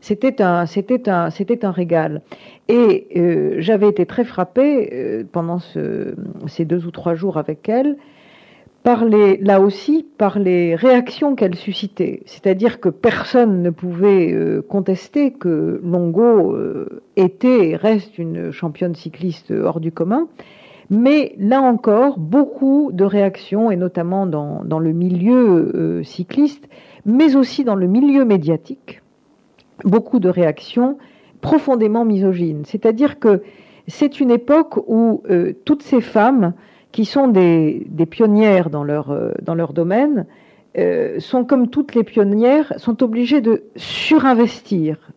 C'était 0.00 0.42
un, 0.42 0.66
c'était 0.66 1.08
un, 1.08 1.30
c'était 1.30 1.64
un 1.64 1.70
régal. 1.70 2.22
Et 2.66 3.06
euh, 3.16 3.56
j'avais 3.58 3.88
été 3.88 4.06
très 4.06 4.24
frappée 4.24 4.90
euh, 4.92 5.22
pendant 5.30 5.60
ce, 5.60 6.16
ces 6.48 6.64
deux 6.64 6.84
ou 6.86 6.90
trois 6.90 7.14
jours 7.14 7.36
avec 7.36 7.68
elle 7.68 7.96
par 8.82 9.04
les, 9.04 9.36
là 9.36 9.60
aussi 9.60 10.06
par 10.16 10.38
les 10.38 10.74
réactions 10.74 11.34
qu'elle 11.34 11.54
suscitait. 11.54 12.22
C'est-à-dire 12.24 12.80
que 12.80 12.88
personne 12.88 13.62
ne 13.62 13.70
pouvait 13.70 14.32
euh, 14.32 14.62
contester 14.62 15.32
que 15.32 15.80
Longo 15.84 16.54
euh, 16.54 17.02
était 17.16 17.70
et 17.70 17.76
reste 17.76 18.18
une 18.18 18.50
championne 18.52 18.94
cycliste 18.94 19.50
hors 19.50 19.80
du 19.80 19.92
commun. 19.92 20.28
Mais 20.88 21.34
là 21.38 21.60
encore, 21.60 22.18
beaucoup 22.18 22.90
de 22.92 23.04
réactions, 23.04 23.70
et 23.70 23.76
notamment 23.76 24.26
dans, 24.26 24.64
dans 24.64 24.80
le 24.80 24.92
milieu 24.92 25.70
euh, 25.74 26.02
cycliste, 26.02 26.68
mais 27.04 27.36
aussi 27.36 27.64
dans 27.64 27.76
le 27.76 27.86
milieu 27.86 28.24
médiatique, 28.24 29.02
beaucoup 29.84 30.18
de 30.18 30.28
réactions 30.28 30.98
profondément 31.42 32.04
misogynes. 32.04 32.64
C'est-à-dire 32.64 33.18
que 33.18 33.42
c'est 33.86 34.20
une 34.20 34.30
époque 34.30 34.76
où 34.88 35.22
toutes 35.64 35.82
ces 35.82 36.02
femmes 36.02 36.52
qui 36.92 37.04
sont 37.04 37.28
des, 37.28 37.86
des 37.88 38.06
pionnières 38.06 38.70
dans 38.70 38.84
leur, 38.84 39.10
euh, 39.10 39.32
dans 39.42 39.54
leur 39.54 39.72
domaine, 39.72 40.26
euh, 40.78 41.18
sont 41.18 41.44
comme 41.44 41.68
toutes 41.68 41.94
les 41.94 42.04
pionnières, 42.04 42.72
sont 42.76 43.02
obligées 43.02 43.40
de 43.40 43.64
surinvestir 43.76 45.12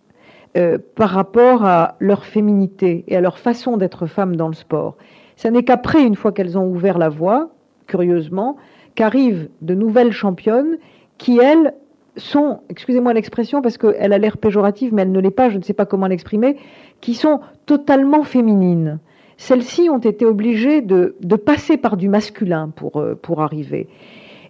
euh, 0.57 0.77
par 0.95 1.09
rapport 1.09 1.65
à 1.65 1.95
leur 1.99 2.25
féminité 2.25 3.03
et 3.07 3.15
à 3.15 3.21
leur 3.21 3.37
façon 3.37 3.77
d'être 3.77 4.07
femme 4.07 4.35
dans 4.35 4.47
le 4.47 4.53
sport. 4.53 4.97
Ce 5.35 5.47
n'est 5.47 5.63
qu'après, 5.63 6.03
une 6.03 6.15
fois 6.15 6.31
qu'elles 6.31 6.57
ont 6.57 6.67
ouvert 6.67 6.97
la 6.97 7.09
voie, 7.09 7.49
curieusement, 7.87 8.57
qu'arrivent 8.95 9.49
de 9.61 9.73
nouvelles 9.73 10.11
championnes 10.11 10.77
qui, 11.17 11.39
elles, 11.39 11.73
sont, 12.15 12.59
excusez-moi 12.69 13.13
l'expression 13.13 13.61
parce 13.61 13.77
qu'elle 13.77 14.13
a 14.13 14.17
l'air 14.17 14.37
péjorative, 14.37 14.93
mais 14.93 15.01
elle 15.01 15.11
ne 15.11 15.19
l'est 15.19 15.31
pas, 15.31 15.49
je 15.49 15.57
ne 15.57 15.63
sais 15.63 15.73
pas 15.73 15.85
comment 15.85 16.07
l'exprimer, 16.07 16.57
qui 17.01 17.15
sont 17.15 17.39
totalement 17.65 18.23
féminines 18.23 18.99
celles-ci 19.43 19.89
ont 19.89 19.99
été 19.99 20.25
obligées 20.25 20.79
de, 20.81 21.35
passer 21.35 21.75
par 21.75 21.97
du 21.97 22.07
masculin 22.07 22.71
pour, 22.73 23.01
euh, 23.01 23.19
arriver. 23.37 23.89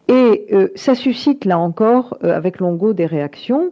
Et 0.07 0.45
euh, 0.51 0.67
ça 0.75 0.93
suscite 0.93 1.45
là 1.45 1.57
encore, 1.57 2.15
euh, 2.23 2.35
avec 2.35 2.59
Longo, 2.59 2.93
des 2.93 3.07
réactions, 3.07 3.71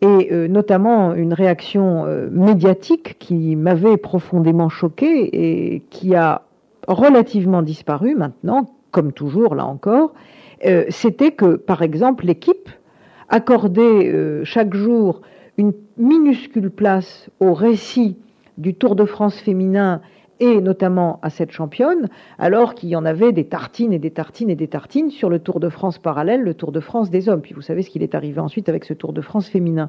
et 0.00 0.48
notamment 0.48 1.14
une 1.14 1.32
réaction 1.32 2.06
médiatique 2.32 3.20
qui 3.20 3.54
m'avait 3.54 3.96
profondément 3.96 4.68
choquée 4.68 5.28
et 5.32 5.84
qui 5.90 6.16
a 6.16 6.42
relativement 6.88 7.62
disparu 7.62 8.16
maintenant, 8.16 8.68
comme 8.90 9.12
toujours 9.12 9.54
là 9.54 9.64
encore, 9.64 10.12
c'était 10.88 11.30
que, 11.30 11.54
par 11.54 11.82
exemple, 11.82 12.26
l'équipe 12.26 12.68
accordait 13.28 14.12
chaque 14.42 14.74
jour 14.74 15.20
une 15.56 15.72
minuscule 15.96 16.70
place 16.70 17.30
au 17.38 17.54
récit 17.54 18.16
du 18.58 18.74
Tour 18.74 18.96
de 18.96 19.04
France 19.04 19.36
féminin 19.36 20.00
et 20.42 20.60
notamment 20.60 21.20
à 21.22 21.30
cette 21.30 21.52
championne, 21.52 22.08
alors 22.36 22.74
qu'il 22.74 22.88
y 22.88 22.96
en 22.96 23.04
avait 23.04 23.30
des 23.30 23.44
tartines 23.44 23.92
et 23.92 24.00
des 24.00 24.10
tartines 24.10 24.50
et 24.50 24.56
des 24.56 24.66
tartines 24.66 25.10
sur 25.10 25.30
le 25.30 25.38
Tour 25.38 25.60
de 25.60 25.68
France 25.68 25.98
parallèle, 25.98 26.42
le 26.42 26.54
Tour 26.54 26.72
de 26.72 26.80
France 26.80 27.10
des 27.10 27.28
hommes. 27.28 27.42
Puis 27.42 27.54
vous 27.54 27.62
savez 27.62 27.82
ce 27.82 27.90
qu'il 27.90 28.02
est 28.02 28.16
arrivé 28.16 28.40
ensuite 28.40 28.68
avec 28.68 28.84
ce 28.84 28.92
Tour 28.92 29.12
de 29.12 29.20
France 29.20 29.48
féminin. 29.48 29.88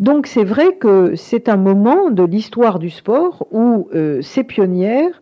Donc 0.00 0.26
c'est 0.26 0.42
vrai 0.42 0.76
que 0.76 1.14
c'est 1.16 1.50
un 1.50 1.58
moment 1.58 2.10
de 2.10 2.24
l'histoire 2.24 2.78
du 2.78 2.88
sport 2.88 3.46
où 3.52 3.88
euh, 3.94 4.22
ces 4.22 4.42
pionnières, 4.42 5.20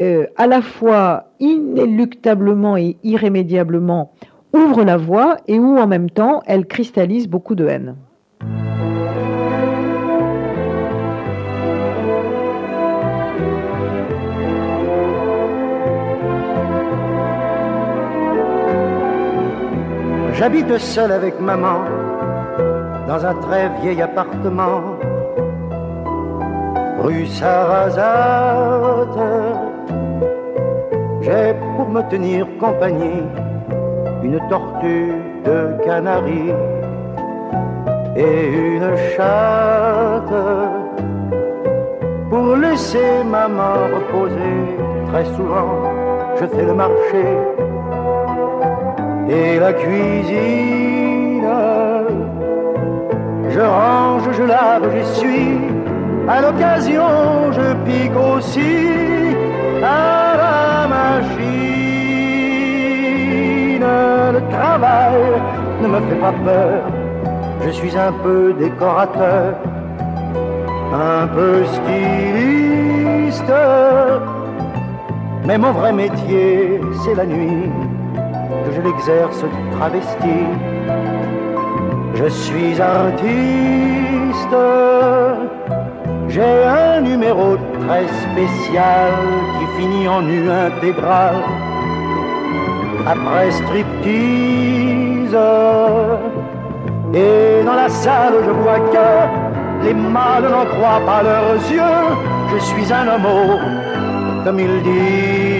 euh, 0.00 0.26
à 0.36 0.46
la 0.46 0.62
fois 0.62 1.32
inéluctablement 1.40 2.76
et 2.76 2.96
irrémédiablement, 3.02 4.12
ouvrent 4.52 4.84
la 4.84 4.96
voie 4.96 5.38
et 5.48 5.58
où 5.58 5.76
en 5.76 5.88
même 5.88 6.08
temps 6.08 6.40
elles 6.46 6.66
cristallisent 6.66 7.28
beaucoup 7.28 7.56
de 7.56 7.66
haine. 7.66 7.96
J'habite 20.36 20.78
seul 20.78 21.12
avec 21.12 21.38
maman 21.40 21.84
dans 23.06 23.24
un 23.24 23.34
très 23.34 23.68
vieil 23.80 24.02
appartement, 24.02 24.82
rue 27.00 27.26
Sarrazate. 27.26 29.18
J'ai 31.22 31.54
pour 31.76 31.88
me 31.88 32.02
tenir 32.10 32.48
compagnie 32.58 33.22
une 34.24 34.40
tortue 34.48 35.12
de 35.44 35.84
Canaries 35.84 36.52
et 38.16 38.48
une 38.74 38.96
chatte 39.14 40.34
pour 42.28 42.56
laisser 42.56 43.22
maman 43.24 43.74
reposer. 43.94 44.58
Très 45.12 45.24
souvent, 45.36 45.82
je 46.40 46.46
fais 46.46 46.64
le 46.64 46.74
marché 46.74 47.24
et 49.28 49.58
la 49.58 49.72
cuisine. 49.72 51.44
Je 53.48 53.60
range, 53.60 54.28
je 54.32 54.42
lave, 54.42 54.90
j'essuie. 54.92 55.58
À 56.28 56.40
l'occasion, 56.40 57.52
je 57.52 57.74
pique 57.84 58.16
aussi 58.16 58.88
à 59.82 60.36
la 60.42 60.88
machine. 60.88 61.44
Le 64.32 64.40
travail 64.50 65.22
ne 65.82 65.88
me 65.88 66.00
fait 66.08 66.16
pas 66.16 66.32
peur. 66.44 66.82
Je 67.64 67.70
suis 67.70 67.96
un 67.96 68.12
peu 68.22 68.52
décorateur, 68.58 69.54
un 70.92 71.26
peu 71.28 71.64
styliste. 71.64 73.52
Mais 75.46 75.58
mon 75.58 75.72
vrai 75.72 75.92
métier, 75.92 76.80
c'est 77.04 77.14
la 77.14 77.26
nuit 77.26 77.70
que 78.84 78.90
je 78.90 79.10
l'exerce 79.12 79.44
travesti. 79.72 80.38
Je 82.14 82.28
suis 82.28 82.80
artiste, 82.80 84.56
j'ai 86.28 86.64
un 86.64 87.00
numéro 87.00 87.56
très 87.80 88.06
spécial 88.26 89.12
qui 89.58 89.80
finit 89.80 90.08
en 90.08 90.22
nu 90.22 90.50
intégral. 90.50 91.36
Après 93.06 93.50
striptease, 93.50 95.36
et 97.12 97.64
dans 97.64 97.74
la 97.74 97.88
salle 97.88 98.34
je 98.46 98.50
vois 98.50 98.80
que 98.94 99.84
les 99.84 99.94
mâles 99.94 100.48
n'en 100.50 100.66
croient 100.66 101.04
pas 101.04 101.22
leurs 101.22 101.54
yeux. 101.70 102.04
Je 102.52 102.58
suis 102.64 102.92
un 102.92 103.08
homme, 103.08 104.44
comme 104.44 104.60
ils 104.60 104.82
disent. 104.82 105.53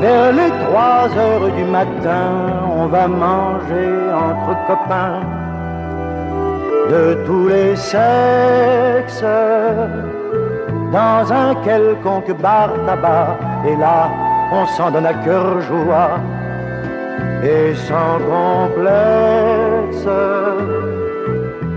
Vers 0.00 0.32
les 0.32 0.50
trois 0.64 1.08
heures 1.16 1.50
du 1.50 1.64
matin, 1.64 2.26
on 2.70 2.86
va 2.86 3.08
manger 3.08 3.94
entre 4.12 4.56
copains 4.66 5.20
de 6.90 7.18
tous 7.26 7.48
les 7.48 7.74
sexes 7.76 9.24
dans 10.92 11.32
un 11.32 11.54
quelconque 11.64 12.32
bar 12.40 12.70
tabac. 12.86 13.38
Et 13.66 13.76
là, 13.76 14.10
on 14.52 14.66
s'en 14.66 14.90
donne 14.90 15.06
à 15.06 15.14
cœur 15.14 15.60
joie 15.62 16.20
et 17.42 17.74
sans 17.74 18.18
complexe. 18.32 20.06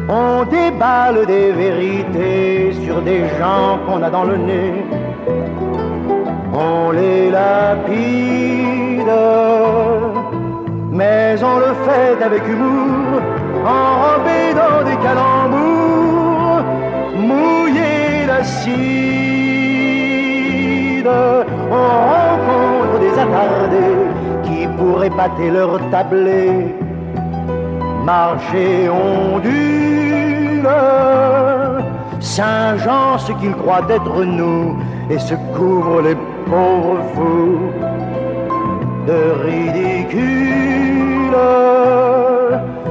On 0.09 0.43
déballe 0.45 1.25
des 1.25 1.51
vérités 1.51 2.73
sur 2.83 3.01
des 3.01 3.29
gens 3.39 3.79
qu'on 3.85 4.01
a 4.01 4.09
dans 4.09 4.23
le 4.23 4.38
nez. 4.38 4.88
On 6.61 6.91
les 6.91 7.29
lapide, 7.31 7.95
mais 10.91 11.35
on 11.41 11.57
le 11.65 11.73
fait 11.85 12.21
avec 12.21 12.43
humour, 12.47 13.21
enrobé 13.65 14.53
dans 14.61 14.83
des 14.89 14.97
calembours, 15.05 16.63
mouillé 17.15 18.27
d'acide. 18.27 18.69
On 21.71 21.87
rencontre 22.13 22.95
des 23.05 23.15
attardés 23.23 24.03
qui 24.43 24.59
pourraient 24.77 25.15
pâter 25.21 25.49
leur 25.51 25.79
tablé 25.91 26.75
marcher 28.03 28.89
ondule. 28.89 30.69
Saint-Jean, 32.19 33.17
ce 33.17 33.31
qu'il 33.39 33.53
croit 33.53 33.87
être 33.89 34.23
nous, 34.23 34.75
et 35.09 35.19
se 35.19 35.35
couvre 35.55 36.01
les 36.01 36.17
pauvres 36.50 37.03
fous 37.13 37.72
de 39.08 39.20
ridicule. 39.46 40.89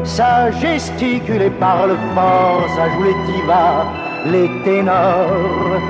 Ça 0.05 0.51
gesticule 0.51 1.43
et 1.43 1.51
parle 1.51 1.97
fort, 2.15 2.65
ça 2.77 2.85
joue 2.93 3.05
les 3.11 3.19
divas, 3.29 3.85
les 4.27 4.49
ténors 4.65 5.81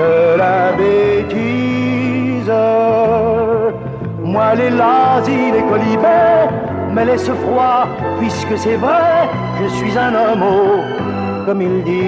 de 0.00 0.14
la 0.42 0.58
bêtise. 0.80 2.52
Moi, 4.24 4.54
les 4.54 4.70
lazis, 4.70 5.50
les 5.52 5.64
colibets, 5.70 6.48
me 6.94 7.02
laisse 7.04 7.30
froid, 7.44 7.86
puisque 8.18 8.56
c'est 8.56 8.76
vrai, 8.76 9.28
je 9.60 9.66
suis 9.76 9.98
un 9.98 10.14
homme, 10.14 10.44
comme 11.46 11.60
ils 11.60 11.82
disent. 11.84 12.02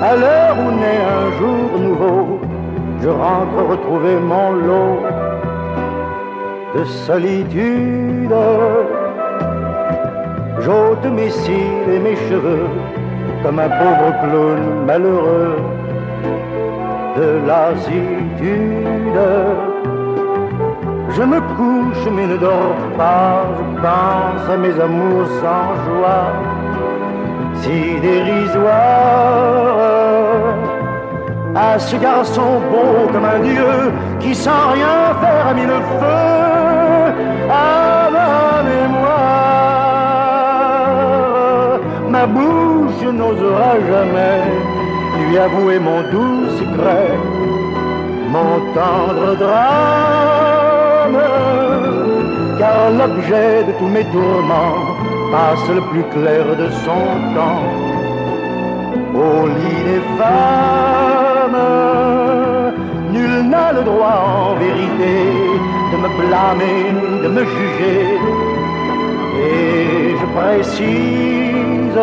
À 0.00 0.14
l'heure 0.14 0.56
où 0.64 0.70
naît 0.80 1.02
un 1.18 1.30
jour 1.38 1.80
nouveau, 1.80 2.40
je 3.02 3.08
rentre 3.08 3.68
retrouver 3.68 4.14
mon 4.14 4.52
lot 4.52 5.02
de 6.76 6.84
solitude. 6.84 8.32
J'ôte 10.60 11.04
mes 11.12 11.30
cils 11.30 11.88
et 11.92 11.98
mes 11.98 12.14
cheveux 12.28 12.68
comme 13.42 13.58
un 13.58 13.68
pauvre 13.68 14.12
clown 14.22 14.84
malheureux 14.86 15.56
de 17.16 17.46
lassitude. 17.46 19.20
Je 21.10 21.22
me 21.22 21.40
couche 21.56 22.12
mais 22.14 22.26
ne 22.26 22.36
dors 22.36 22.76
pas, 22.96 23.42
je 23.56 23.80
pense 23.80 24.48
à 24.48 24.56
mes 24.56 24.80
amours 24.80 25.26
sans 25.40 25.74
joie, 25.86 26.30
si 27.68 28.00
dérisoire. 28.00 28.72
À 31.54 31.78
ce 31.78 31.96
garçon 31.96 32.60
beau 32.70 33.08
comme 33.12 33.28
un 33.36 33.40
dieu 33.40 33.92
qui 34.20 34.34
sans 34.34 34.70
rien 34.74 34.98
faire 35.20 35.46
a 35.50 35.54
mis 35.54 35.66
le 35.74 35.80
feu 35.90 36.24
à 37.50 38.08
ma 38.16 38.62
mémoire. 38.70 39.38
Ma 42.14 42.24
bouche 42.26 43.06
n'osera 43.18 43.72
jamais 43.90 44.42
lui 45.20 45.34
avouer 45.38 45.78
mon 45.78 46.00
doux 46.12 46.42
secret, 46.58 47.12
mon 48.34 48.52
tendre 48.76 49.30
drame, 49.44 51.24
car 52.58 52.80
l'objet 52.98 53.54
de 53.68 53.72
tous 53.78 53.90
mes 53.96 54.06
tourments 54.14 54.97
passe 55.30 55.68
le 55.68 55.82
plus 55.90 56.04
clair 56.14 56.44
de 56.62 56.68
son 56.84 57.04
temps 57.36 57.64
au 59.14 59.46
lit 59.46 59.82
des 59.90 60.02
femmes. 60.18 61.62
Nul 63.12 63.34
n'a 63.50 63.72
le 63.72 63.82
droit 63.90 64.18
en 64.40 64.54
vérité 64.64 65.16
de 65.92 65.96
me 66.02 66.08
blâmer, 66.18 66.82
de 67.24 67.28
me 67.36 67.44
juger. 67.56 68.04
Et 69.50 70.16
je 70.20 70.26
précise 70.38 72.00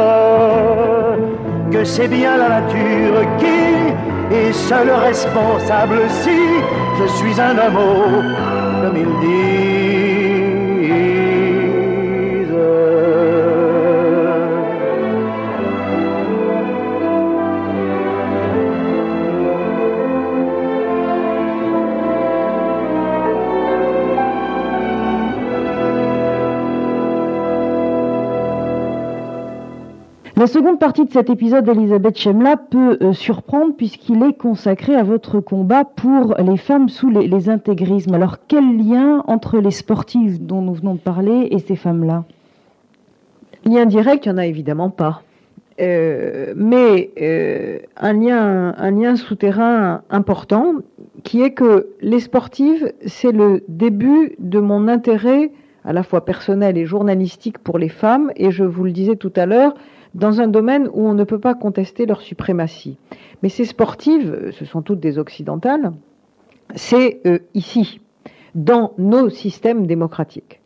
que 1.71 1.83
c'est 1.83 2.07
bien 2.07 2.37
la 2.37 2.49
nature 2.57 3.19
qui 3.39 4.35
est 4.35 4.53
seule 4.53 4.91
responsable 5.09 5.99
si 6.21 6.39
je 6.99 7.05
suis 7.17 7.41
un 7.41 7.57
homme, 7.57 8.35
comme 8.81 8.97
ils 8.97 9.15
disent. 9.21 9.94
La 30.45 30.51
seconde 30.51 30.77
partie 30.77 31.05
de 31.05 31.11
cet 31.11 31.31
épisode 31.31 31.65
d'Elisabeth 31.65 32.19
Chemla 32.19 32.55
peut 32.55 32.99
euh, 33.01 33.13
surprendre 33.13 33.73
puisqu'il 33.75 34.21
est 34.21 34.37
consacré 34.37 34.93
à 34.93 35.01
votre 35.01 35.39
combat 35.39 35.85
pour 35.85 36.35
les 36.37 36.57
femmes 36.57 36.87
sous 36.87 37.09
les, 37.09 37.49
intégrismes. 37.49 38.13
Alors 38.13 38.37
quel 38.47 38.77
lien 38.77 39.23
entre 39.25 39.57
les 39.57 39.71
sportives 39.71 40.45
dont 40.45 40.61
nous 40.61 40.75
venons 40.75 40.93
de 40.93 40.99
parler 40.99 41.47
et 41.49 41.57
ces 41.57 41.75
femmes-là? 41.75 42.25
Lien 43.65 43.87
direct, 43.87 44.27
il 44.27 44.33
n'y 44.33 44.35
en 44.35 44.37
a 44.37 44.45
évidemment 44.45 44.91
pas. 44.91 45.23
Euh, 45.81 46.53
mais 46.55 47.09
euh, 47.19 47.79
un 47.97 48.13
lien, 48.13 48.75
un 48.77 48.91
lien 48.91 49.15
souterrain 49.15 50.03
important 50.11 50.73
qui 51.23 51.41
est 51.41 51.53
que 51.53 51.87
les 52.01 52.19
sportives, 52.19 52.93
c'est 53.07 53.31
le 53.31 53.63
début 53.67 54.35
de 54.37 54.59
mon 54.59 54.89
intérêt 54.89 55.49
à 55.85 55.93
la 55.93 56.03
fois 56.03 56.25
personnel 56.25 56.77
et 56.77 56.85
journalistique 56.85 57.59
pour 57.59 57.77
les 57.77 57.89
femmes. 57.89 58.31
Et 58.35 58.51
je 58.51 58.63
vous 58.63 58.83
le 58.83 58.91
disais 58.91 59.15
tout 59.15 59.33
à 59.35 59.45
l'heure, 59.45 59.73
dans 60.13 60.41
un 60.41 60.47
domaine 60.47 60.89
où 60.93 61.07
on 61.07 61.13
ne 61.13 61.23
peut 61.23 61.39
pas 61.39 61.53
contester 61.53 62.05
leur 62.05 62.21
suprématie. 62.21 62.97
Mais 63.43 63.49
ces 63.49 63.65
sportives, 63.65 64.51
ce 64.51 64.65
sont 64.65 64.81
toutes 64.81 64.99
des 64.99 65.17
occidentales, 65.17 65.91
c'est 66.73 67.21
euh, 67.27 67.39
ici, 67.53 67.99
dans 68.55 68.93
nos 68.97 69.29
systèmes 69.29 69.85
démocratiques. 69.85 70.61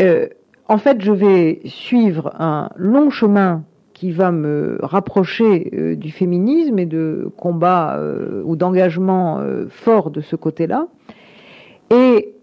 Euh, 0.00 0.28
en 0.68 0.78
fait, 0.78 1.00
je 1.00 1.12
vais 1.12 1.60
suivre 1.64 2.32
un 2.38 2.70
long 2.76 3.10
chemin 3.10 3.64
qui 3.94 4.12
va 4.12 4.32
me 4.32 4.78
rapprocher 4.82 5.70
euh, 5.74 5.96
du 5.96 6.10
féminisme 6.10 6.78
et 6.78 6.86
de 6.86 7.30
combats 7.36 8.00
ou 8.44 8.56
d'engagement 8.56 9.38
euh, 9.38 9.66
fort 9.68 10.10
de 10.10 10.20
ce 10.20 10.36
côté-là. 10.36 10.88
Et 11.90 12.34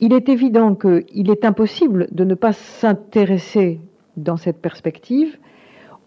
il 0.00 0.12
est 0.12 0.28
évident 0.28 0.74
qu'il 0.74 1.30
est 1.30 1.44
impossible 1.44 2.08
de 2.12 2.24
ne 2.24 2.34
pas 2.34 2.52
s'intéresser 2.52 3.80
dans 4.16 4.36
cette 4.36 4.60
perspective 4.60 5.38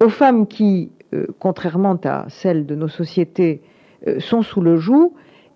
aux 0.04 0.10
femmes 0.10 0.48
qui, 0.48 0.92
euh, 1.14 1.28
contrairement 1.40 1.98
à 2.04 2.26
celles 2.30 2.66
de 2.66 2.76
nos 2.76 2.88
sociétés, 2.88 3.62
euh, 4.08 4.20
sont 4.20 4.42
sous 4.42 4.62
le 4.62 4.78
joug 4.78 5.14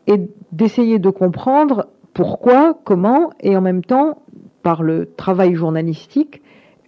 et 0.08 0.20
d'essayer 0.52 1.00
de 1.00 1.10
comprendre 1.10 1.88
pourquoi, 2.14 2.78
comment, 2.84 3.32
et 3.40 3.56
en 3.56 3.62
même 3.62 3.84
temps, 3.84 4.22
par 4.62 4.84
le 4.84 5.06
travail 5.16 5.56
journalistique, 5.56 6.42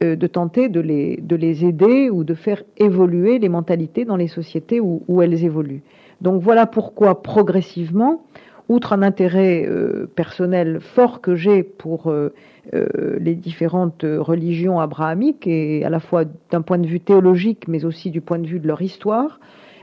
euh, 0.03 0.15
de 0.15 0.27
tenter 0.27 0.67
de 0.67 0.81
les, 0.81 1.17
de 1.17 1.35
les 1.35 1.63
aider 1.65 2.09
ou 2.09 2.23
de 2.23 2.33
faire 2.33 2.63
évoluer 2.77 3.39
les 3.39 3.49
mentalités 3.49 4.03
dans 4.03 4.17
les 4.17 4.27
sociétés 4.27 4.81
où 4.81 5.21
elles 5.21 5.45
évoluent. 5.45 5.83
Donc 6.21 6.41
voilà 6.41 6.65
pourquoi 6.65 7.21
progressivement, 7.21 8.23
outre 8.69 8.93
un 8.93 9.01
intérêt 9.01 9.65
euh, 9.67 10.07
personnel 10.15 10.79
fort 10.79 11.21
que 11.21 11.35
j'ai 11.35 11.63
pour 11.63 12.07
euh, 12.07 12.33
euh, 12.73 13.17
les 13.19 13.35
différentes 13.35 14.03
religions 14.03 14.79
abrahamiques, 14.79 15.45
et 15.47 15.83
à 15.85 15.89
la 15.89 15.99
fois 15.99 16.23
d'un 16.51 16.61
point 16.61 16.77
de 16.77 16.87
vue 16.87 16.99
théologique, 16.99 17.67
mais 17.67 17.85
aussi 17.85 18.09
du 18.09 18.21
point 18.21 18.39
de 18.39 18.47
vue 18.47 18.59
de 18.59 18.67
leur 18.67 18.81
histoire, 18.81 19.39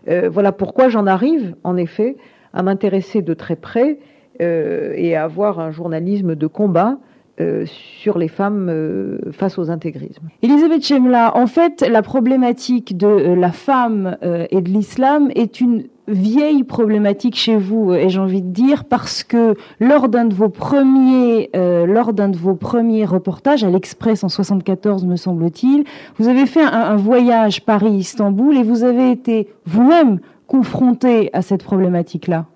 euh, 0.09 0.29
voilà 0.29 0.53
pourquoi 0.53 0.89
j'en 0.89 1.07
arrive, 1.07 1.55
en 1.63 1.77
effet, 1.77 2.17
à 2.53 2.63
m'intéresser 2.63 3.23
de 3.23 3.35
très 3.35 3.57
près 3.57 3.99
euh, 4.41 4.93
et 4.97 5.15
à 5.15 5.25
avoir 5.25 5.61
un 5.61 5.71
journalisme 5.71 6.35
de 6.35 6.47
combat 6.47 6.99
euh, 7.41 7.65
sur 7.67 8.19
les 8.19 8.29
femmes 8.29 8.69
euh, 8.69 9.19
face 9.33 9.59
aux 9.59 9.71
intégrismes. 9.71 10.29
Elisabeth 10.43 10.85
Chemla, 10.85 11.37
en 11.37 11.47
fait, 11.47 11.81
la 11.89 12.03
problématique 12.03 12.97
de 12.97 13.07
euh, 13.07 13.37
la 13.37 13.53
femme 13.53 14.19
euh, 14.23 14.47
et 14.51 14.61
de 14.61 14.69
l'islam 14.69 15.31
est 15.35 15.61
une 15.61 15.85
vieille 16.09 16.65
problématique 16.65 17.37
chez 17.37 17.57
vous, 17.57 17.95
et 17.95 18.09
j'ai 18.09 18.19
envie 18.19 18.43
de 18.43 18.51
dire, 18.51 18.85
parce 18.85 19.23
que 19.23 19.55
lors 19.79 20.09
d'un 20.09 20.25
de 20.25 20.35
vos 20.35 20.49
premiers, 20.49 21.51
euh, 21.55 21.87
lors 21.87 22.13
d'un 22.13 22.29
de 22.29 22.37
vos 22.37 22.55
premiers 22.55 23.05
reportages 23.05 23.63
à 23.63 23.71
l'Express 23.71 24.25
en 24.25 24.29
74, 24.29 25.05
me 25.05 25.17
semble-t-il, 25.17 25.85
vous 26.19 26.29
avez 26.29 26.47
fait 26.47 26.63
un, 26.63 26.97
voyage 26.97 27.65
Paris-Istanbul 27.65 28.57
et 28.57 28.63
vous 28.63 28.85
avez 28.85 29.11
été 29.11 29.49
vous-même 29.65 30.19
confronté 30.47 31.31
à 31.33 31.43
cette 31.43 31.63
problématique-là. 31.63 32.47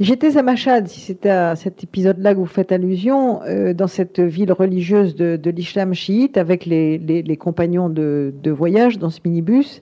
J'étais 0.00 0.36
à 0.36 0.42
Machad, 0.42 0.88
si 0.88 1.00
c'est 1.00 1.26
à 1.26 1.54
cet 1.54 1.84
épisode-là 1.84 2.34
que 2.34 2.38
vous 2.38 2.46
faites 2.46 2.72
allusion, 2.72 3.40
euh, 3.44 3.72
dans 3.72 3.86
cette 3.86 4.18
ville 4.18 4.52
religieuse 4.52 5.14
de, 5.14 5.50
l'islam 5.50 5.94
chiite, 5.94 6.36
avec 6.36 6.66
les, 6.66 7.36
compagnons 7.38 7.88
de, 7.88 8.32
voyage 8.50 8.98
dans 8.98 9.10
ce 9.10 9.20
minibus. 9.24 9.80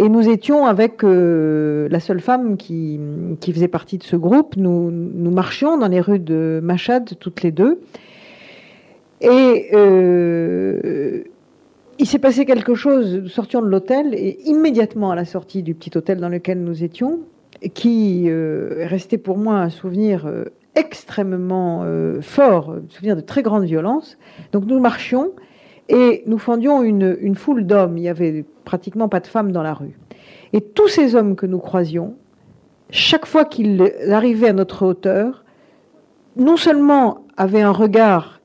Et 0.00 0.08
nous 0.08 0.28
étions 0.28 0.64
avec 0.64 1.02
euh, 1.02 1.88
la 1.90 1.98
seule 1.98 2.20
femme 2.20 2.56
qui, 2.56 3.00
faisait 3.52 3.66
partie 3.66 3.98
de 3.98 4.04
ce 4.04 4.14
groupe. 4.14 4.54
Nous, 4.56 4.92
marchions 5.32 5.76
dans 5.76 5.88
les 5.88 6.00
rues 6.00 6.20
de 6.20 6.60
Machad, 6.62 7.18
toutes 7.18 7.42
les 7.42 7.50
deux. 7.50 7.80
Et 9.20 9.70
euh, 9.72 11.24
il 11.98 12.06
s'est 12.06 12.20
passé 12.20 12.44
quelque 12.44 12.76
chose, 12.76 13.22
nous 13.24 13.28
sortions 13.28 13.60
de 13.60 13.66
l'hôtel, 13.66 14.14
et 14.14 14.38
immédiatement 14.44 15.10
à 15.10 15.16
la 15.16 15.24
sortie 15.24 15.64
du 15.64 15.74
petit 15.74 15.90
hôtel 15.98 16.18
dans 16.18 16.28
lequel 16.28 16.62
nous 16.62 16.84
étions, 16.84 17.18
qui 17.74 18.26
euh, 18.28 18.78
est 18.78 18.86
resté 18.86 19.18
pour 19.18 19.36
moi 19.36 19.56
un 19.56 19.68
souvenir 19.68 20.32
extrêmement 20.76 21.84
fort, 22.20 22.70
un 22.70 22.88
souvenir 22.88 23.16
de 23.16 23.20
très 23.20 23.42
grande 23.42 23.64
violence. 23.64 24.16
Donc 24.52 24.64
nous 24.64 24.78
marchions 24.78 25.32
et 25.88 26.22
nous 26.26 26.38
fendions 26.38 26.82
une, 26.82 27.34
foule 27.34 27.66
d'hommes. 27.66 27.96
Il 27.96 28.04
y 28.04 28.08
avait 28.08 28.44
pratiquement 28.64 29.08
pas 29.08 29.20
de 29.20 29.26
femmes 29.26 29.52
dans 29.52 29.62
la 29.62 29.74
rue. 29.74 29.98
Et 30.52 30.60
tous 30.60 30.88
ces 30.88 31.14
hommes 31.14 31.36
que 31.36 31.46
nous 31.46 31.58
croisions, 31.58 32.14
chaque 32.90 33.26
fois 33.26 33.44
qu'ils 33.44 33.82
arrivaient 34.10 34.48
à 34.48 34.52
notre 34.52 34.86
hauteur, 34.86 35.44
non 36.36 36.56
seulement 36.56 37.24
avaient 37.36 37.62
un 37.62 37.72
regard 37.72 38.40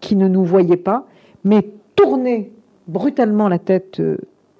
qui 0.00 0.16
ne 0.16 0.28
nous 0.28 0.44
voyait 0.44 0.76
pas, 0.76 1.06
mais 1.44 1.68
tournaient 1.96 2.50
brutalement 2.86 3.48
la 3.48 3.58
tête 3.58 4.00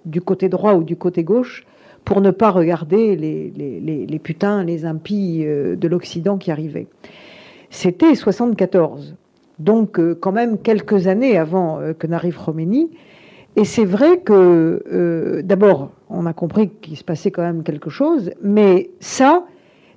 du 0.05 0.21
côté 0.21 0.49
droit 0.49 0.75
ou 0.75 0.85
du 0.85 0.97
côté 0.97 1.25
gauche 1.25 1.65
pour 2.05 2.21
ne 2.21 2.31
pas 2.31 2.51
regarder 2.51 3.17
les, 3.17 3.51
les, 3.51 4.07
les, 4.07 4.19
putains, 4.19 4.65
les 4.65 4.87
impies 4.87 5.43
euh, 5.45 5.77
de 5.77 5.89
l'Occident 5.89 6.39
qui 6.39 6.51
arrivaient. 6.51 6.87
C'était 7.69 8.15
74, 8.15 9.15
donc 9.59 9.99
euh, 9.99 10.15
quand 10.15 10.33
même 10.33 10.59
quelques 10.59 11.07
années 11.07 11.37
avant 11.37 11.81
euh, 11.81 11.93
que 11.93 12.07
n'arrive 12.07 12.37
Khomeini. 12.37 12.91
Et 13.57 13.65
c'est 13.65 13.85
vrai 13.85 14.21
que, 14.21 15.43
d'abord, 15.45 15.91
on 16.11 16.27
a 16.27 16.33
compris 16.33 16.71
qu'il 16.81 16.97
se 16.97 17.03
passait 17.03 17.33
quand 17.33 17.43
même 17.43 17.65
quelque 17.65 17.91
chose, 17.91 18.31
mais 18.41 18.91
ça, 19.01 19.47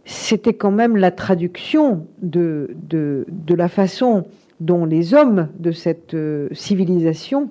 c'était 0.04 0.56
quand 0.56 0.71
même 0.71 0.97
la 0.97 1.12
traduction 1.12 2.08
de, 2.24 2.71
de, 2.89 3.28
de, 3.30 3.54
la 3.54 3.67
façon 3.67 4.26
dont 4.62 4.86
les 4.86 5.13
hommes 5.13 5.50
de 5.60 5.71
cette 5.71 6.15
civilisation, 6.54 7.50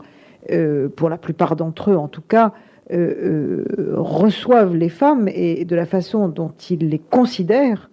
pour 0.97 1.11
la 1.11 1.19
plupart 1.19 1.55
d'entre 1.55 1.93
eux 1.93 1.97
en 1.97 2.09
tout 2.09 2.23
cas, 2.27 2.55
euh, 2.93 3.65
euh, 3.79 3.95
reçoivent 3.95 4.75
les 4.75 4.89
femmes 4.89 5.29
et 5.29 5.65
de 5.65 5.77
la 5.77 5.87
façon 5.87 6.29
dont 6.29 6.51
ils 6.71 6.89
les 6.89 6.99
considèrent, 6.99 7.89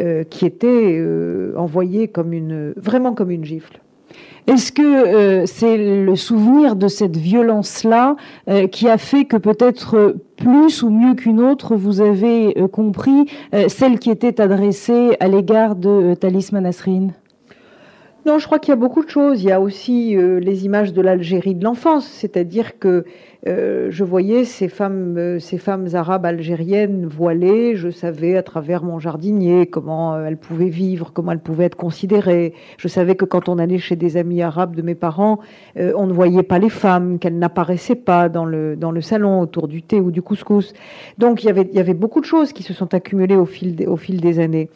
euh, 0.00 0.24
qui 0.24 0.46
était 0.46 1.02
envoyée 1.56 2.08
comme 2.08 2.32
une, 2.32 2.72
vraiment 2.76 3.14
comme 3.14 3.30
une 3.30 3.44
gifle. 3.44 3.80
Est-ce 4.46 4.72
que 4.72 5.46
c'est 5.46 5.76
le 5.76 6.16
souvenir 6.16 6.74
de 6.74 6.88
cette 6.88 7.16
violence-là 7.16 8.16
qui 8.72 8.88
a 8.88 8.98
fait 8.98 9.26
que 9.26 9.36
peut-être 9.36 10.16
plus 10.36 10.82
ou 10.82 10.90
mieux 10.90 11.14
qu'une 11.14 11.40
autre, 11.40 11.76
vous 11.76 12.00
avez 12.00 12.54
compris 12.72 13.26
celle 13.68 13.98
qui 13.98 14.10
était 14.10 14.40
adressée 14.40 15.16
à 15.20 15.28
l'égard 15.28 15.76
de 15.76 16.14
Thalis 16.14 16.48
Manasrine? 16.52 17.12
Non, 18.30 18.38
je 18.38 18.46
crois 18.46 18.58
qu'il 18.60 18.70
y 18.70 18.72
a 18.72 18.76
beaucoup 18.76 19.04
de 19.04 19.10
choses. 19.10 19.42
Il 19.42 19.48
y 19.48 19.52
a 19.52 19.60
aussi 19.60 20.16
les 20.16 20.64
images 20.64 20.92
de 20.92 21.02
l'Algérie 21.02 21.56
de 21.56 21.64
l'enfance, 21.64 22.06
c'est-à-dire 22.06 22.78
que 22.78 23.04
euh, 23.46 23.86
je 23.90 24.04
voyais 24.04 24.44
ces 24.44 24.68
femmes, 24.68 25.16
euh, 25.16 25.38
ces 25.38 25.56
femmes 25.56 25.86
arabes 25.94 26.26
algériennes 26.26 27.06
voilées. 27.06 27.74
Je 27.74 27.88
savais 27.88 28.36
à 28.36 28.42
travers 28.42 28.82
mon 28.82 28.98
jardinier 28.98 29.66
comment 29.66 30.14
euh, 30.14 30.26
elles 30.26 30.36
pouvaient 30.36 30.68
vivre, 30.68 31.10
comment 31.14 31.32
elles 31.32 31.40
pouvaient 31.40 31.64
être 31.64 31.76
considérées. 31.76 32.52
Je 32.76 32.86
savais 32.88 33.14
que 33.14 33.24
quand 33.24 33.48
on 33.48 33.58
allait 33.58 33.78
chez 33.78 33.96
des 33.96 34.18
amis 34.18 34.42
arabes 34.42 34.76
de 34.76 34.82
mes 34.82 34.94
parents, 34.94 35.38
on 35.76 36.06
ne 36.06 36.12
voyait 36.12 36.42
pas 36.42 36.58
les 36.58 36.68
femmes, 36.68 37.18
qu'elles 37.18 37.38
n'apparaissaient 37.38 37.94
pas 37.94 38.28
dans 38.28 38.44
le 38.44 38.76
dans 38.76 38.90
le 38.90 39.00
salon 39.00 39.40
autour 39.40 39.68
du 39.68 39.82
thé 39.82 40.00
ou 40.00 40.10
du 40.10 40.20
couscous. 40.20 40.74
Donc 41.16 41.42
il 41.42 41.46
y 41.46 41.50
avait 41.50 41.68
il 41.70 41.74
y 41.74 41.80
avait 41.80 41.94
beaucoup 41.94 42.20
de 42.20 42.26
choses 42.26 42.52
qui 42.52 42.62
se 42.62 42.74
sont 42.74 42.92
accumulées 42.92 43.36
au 43.36 43.46
fil 43.46 43.74
des, 43.74 43.86
au 43.86 43.96
fil 43.96 44.20
des 44.20 44.38
années. 44.38 44.68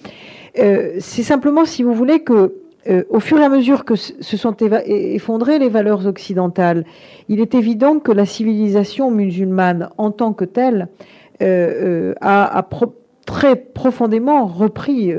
C'est 0.56 1.24
simplement, 1.24 1.64
si 1.64 1.82
vous 1.82 1.94
voulez, 1.94 2.20
que 2.20 2.54
euh, 2.88 3.04
au 3.08 3.20
fur 3.20 3.38
et 3.38 3.44
à 3.44 3.48
mesure 3.48 3.84
que 3.84 3.96
se 3.96 4.36
sont 4.36 4.56
effondrées 4.56 5.58
les 5.58 5.68
valeurs 5.68 6.06
occidentales, 6.06 6.84
il 7.28 7.40
est 7.40 7.54
évident 7.54 7.98
que 7.98 8.12
la 8.12 8.26
civilisation 8.26 9.10
musulmane 9.10 9.88
en 9.96 10.10
tant 10.10 10.32
que 10.32 10.44
telle 10.44 10.88
euh, 11.42 12.12
euh, 12.12 12.14
a, 12.20 12.66
très 13.26 13.56
profondément 13.56 14.44
repris 14.44 15.10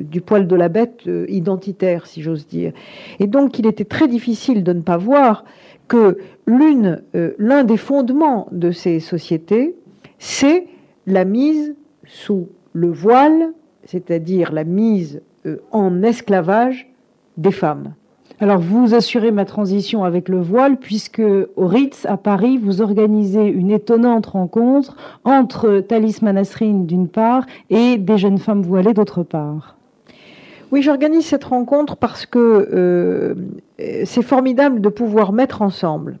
du 0.00 0.20
poil 0.20 0.46
de 0.46 0.54
la 0.54 0.68
bête 0.68 1.08
identitaire, 1.28 2.06
si 2.06 2.20
j'ose 2.20 2.46
dire. 2.46 2.72
Et 3.20 3.26
donc 3.26 3.58
il 3.58 3.66
était 3.66 3.86
très 3.86 4.06
difficile 4.06 4.62
de 4.62 4.74
ne 4.74 4.82
pas 4.82 4.98
voir 4.98 5.46
que 5.88 6.18
l'un 6.46 7.64
des 7.64 7.78
fondements 7.78 8.48
de 8.52 8.70
ces 8.70 9.00
sociétés, 9.00 9.74
c'est 10.18 10.66
la 11.06 11.24
mise 11.24 11.74
sous 12.04 12.48
le 12.74 12.90
voile, 12.90 13.54
c'est-à-dire 13.84 14.52
la 14.52 14.64
mise 14.64 15.22
en 15.72 16.02
esclavage 16.02 16.90
des 17.38 17.52
femmes. 17.52 17.94
Alors 18.40 18.58
vous 18.58 18.94
assurez 18.94 19.32
ma 19.32 19.44
transition 19.44 20.04
avec 20.04 20.28
le 20.28 20.40
voile 20.40 20.76
puisque 20.76 21.22
au 21.56 21.66
Ritz 21.66 22.06
à 22.06 22.16
Paris 22.16 22.56
vous 22.56 22.82
organisez 22.82 23.46
une 23.46 23.72
étonnante 23.72 24.26
rencontre 24.26 24.96
entre 25.24 25.80
Thalis 25.80 26.18
Manasrine 26.22 26.86
d'une 26.86 27.08
part 27.08 27.46
et 27.68 27.96
des 27.96 28.18
jeunes 28.18 28.38
femmes 28.38 28.62
voilées 28.62 28.94
d'autre 28.94 29.24
part. 29.24 29.76
Oui, 30.70 30.82
j'organise 30.82 31.24
cette 31.24 31.44
rencontre 31.44 31.96
parce 31.96 32.26
que 32.26 32.68
euh, 32.72 33.34
c'est 34.04 34.22
formidable 34.22 34.80
de 34.80 34.88
pouvoir 34.88 35.32
mettre 35.32 35.62
ensemble 35.62 36.18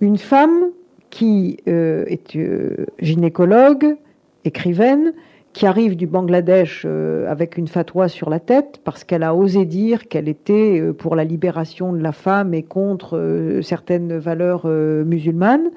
une 0.00 0.18
femme 0.18 0.70
qui 1.10 1.58
euh, 1.68 2.04
est 2.06 2.36
euh, 2.36 2.86
gynécologue, 3.00 3.96
écrivaine, 4.44 5.12
qui 5.58 5.66
arrive 5.66 5.96
du 5.96 6.06
Bangladesh 6.06 6.84
euh, 6.84 7.28
avec 7.28 7.58
une 7.58 7.66
fatwa 7.66 8.08
sur 8.08 8.30
la 8.30 8.38
tête 8.38 8.80
parce 8.84 9.02
qu'elle 9.02 9.24
a 9.24 9.34
osé 9.34 9.64
dire 9.64 10.06
qu'elle 10.06 10.28
était 10.28 10.78
euh, 10.78 10.92
pour 10.92 11.16
la 11.16 11.24
libération 11.24 11.92
de 11.92 12.00
la 12.00 12.12
femme 12.12 12.54
et 12.54 12.62
contre 12.62 13.18
euh, 13.18 13.60
certaines 13.60 14.18
valeurs 14.18 14.68
musulmanes. 14.68 15.70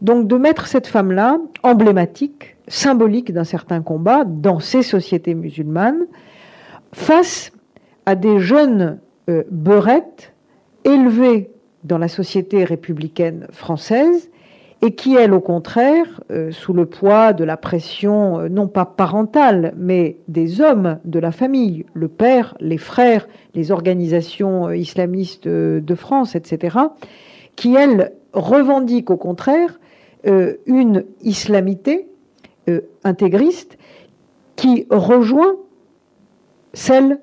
Donc 0.00 0.28
de 0.28 0.36
mettre 0.36 0.68
cette 0.68 0.86
femme-là, 0.86 1.40
emblématique, 1.64 2.56
symbolique 2.68 3.32
d'un 3.32 3.42
certain 3.42 3.82
combat 3.82 4.22
dans 4.24 4.60
ces 4.60 4.84
sociétés 4.84 5.34
musulmanes, 5.34 6.06
face 6.92 7.50
à 8.06 8.14
des 8.14 8.38
jeunes 8.38 9.00
beurettes 9.50 10.32
élevées 10.84 11.50
dans 11.82 11.98
la 11.98 12.08
société 12.08 12.62
républicaine 12.62 13.48
française 13.50 14.30
et 14.82 14.94
qui, 14.94 15.14
elle, 15.14 15.34
au 15.34 15.40
contraire, 15.40 16.22
euh, 16.30 16.52
sous 16.52 16.72
le 16.72 16.86
poids 16.86 17.32
de 17.32 17.44
la 17.44 17.56
pression, 17.56 18.40
euh, 18.40 18.48
non 18.48 18.66
pas 18.66 18.86
parentale, 18.86 19.74
mais 19.76 20.16
des 20.28 20.60
hommes 20.60 20.98
de 21.04 21.18
la 21.18 21.32
famille, 21.32 21.84
le 21.92 22.08
père, 22.08 22.54
les 22.60 22.78
frères, 22.78 23.28
les 23.54 23.72
organisations 23.72 24.68
euh, 24.68 24.76
islamistes 24.76 25.46
de 25.46 25.94
France, 25.94 26.34
etc., 26.34 26.78
qui, 27.56 27.74
elle, 27.74 28.12
revendiquent 28.32 29.10
au 29.10 29.16
contraire 29.16 29.80
une 30.66 31.06
islamité 31.22 32.06
intégriste 33.04 33.78
qui 34.54 34.86
rejoint 34.90 35.56
celle 36.74 37.20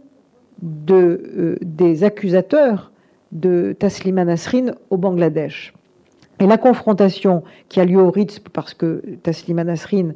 de, 0.64 1.58
des 1.62 2.04
accusateurs 2.04 2.92
de 3.32 3.76
Taslima 3.80 4.26
Nasrin 4.26 4.74
au 4.90 4.98
Bangladesh. 4.98 5.77
Et 6.40 6.46
la 6.46 6.58
confrontation 6.58 7.44
qui 7.68 7.80
a 7.80 7.86
lieu 7.86 8.00
au 8.00 8.12
Ritz, 8.12 8.40
parce 8.40 8.74
que 8.74 9.02
Taslima 9.24 9.64
Nasrin 9.64 10.12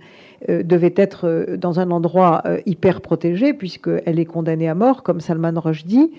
euh, 0.49 0.61
devait 0.61 0.93
être 0.95 1.27
euh, 1.27 1.57
dans 1.57 1.79
un 1.79 1.89
endroit 1.89 2.43
euh, 2.45 2.59
hyper 2.67 3.01
protégé, 3.01 3.53
puisqu'elle 3.53 4.19
est 4.19 4.25
condamnée 4.25 4.69
à 4.69 4.75
mort, 4.75 5.01
comme 5.01 5.19
Salman 5.19 5.59
Rushdie. 5.59 6.11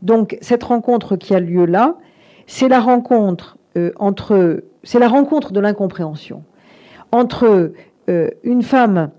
Donc 0.00 0.38
cette 0.40 0.64
rencontre 0.64 1.16
qui 1.16 1.34
a 1.34 1.40
lieu 1.40 1.66
là, 1.66 1.96
c'est 2.46 2.68
la 2.68 2.80
rencontre 2.80 3.58
entre, 3.96 4.64
c'est 4.82 4.98
la 4.98 5.08
rencontre 5.08 5.52
de 5.52 5.60
l'incompréhension 5.60 6.42
entre 7.12 7.72
une 8.42 8.62
femme 8.62 9.10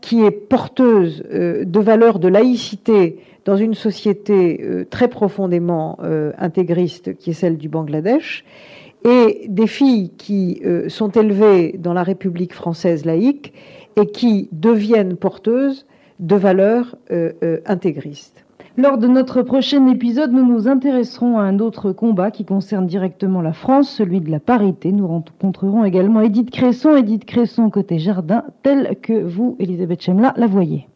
qui 0.00 0.24
est 0.24 0.30
porteuse 0.30 1.22
de 1.30 1.80
valeurs 1.80 2.18
de 2.18 2.28
laïcité 2.28 3.18
dans 3.44 3.56
une 3.56 3.74
société 3.74 4.86
très 4.88 5.08
profondément 5.08 5.98
intégriste 6.38 7.16
qui 7.16 7.30
est 7.30 7.34
celle 7.34 7.58
du 7.58 7.68
Bangladesh, 7.68 8.44
et 9.04 9.46
des 9.48 9.66
filles 9.66 10.10
qui 10.16 10.60
euh, 10.64 10.88
sont 10.88 11.10
élevées 11.10 11.76
dans 11.78 11.92
la 11.92 12.02
République 12.02 12.52
française 12.52 13.04
laïque 13.04 13.52
et 13.96 14.06
qui 14.06 14.48
deviennent 14.52 15.16
porteuses 15.16 15.86
de 16.20 16.36
valeurs 16.36 16.96
euh, 17.10 17.32
euh, 17.42 17.58
intégristes. 17.66 18.44
Lors 18.76 18.96
de 18.96 19.08
notre 19.08 19.42
prochain 19.42 19.88
épisode, 19.88 20.32
nous 20.32 20.46
nous 20.46 20.68
intéresserons 20.68 21.38
à 21.38 21.42
un 21.42 21.58
autre 21.58 21.90
combat 21.90 22.30
qui 22.30 22.44
concerne 22.44 22.86
directement 22.86 23.42
la 23.42 23.52
France, 23.52 23.90
celui 23.90 24.20
de 24.20 24.30
la 24.30 24.38
parité. 24.38 24.92
Nous 24.92 25.08
rencontrerons 25.08 25.84
également 25.84 26.20
Edith 26.20 26.50
Cresson, 26.50 26.94
Edith 26.94 27.24
Cresson 27.24 27.70
côté 27.70 27.98
jardin, 27.98 28.44
telle 28.62 28.96
que 29.02 29.20
vous, 29.20 29.56
Elisabeth 29.58 30.02
Chemla, 30.02 30.32
la 30.36 30.46
voyez. 30.46 30.86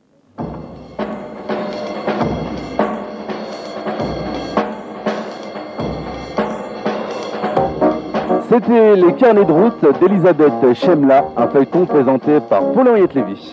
C'était 8.53 8.97
les 8.97 9.15
carnets 9.15 9.47
de 9.47 9.53
route 9.53 9.99
d'Elisabeth 9.99 10.75
Chemla, 10.75 11.25
un 11.39 11.49
feuilleton 11.49 11.87
présenté 11.87 12.39
par 12.51 12.61
Paul-Henriette 12.73 13.15
Lévy. 13.15 13.51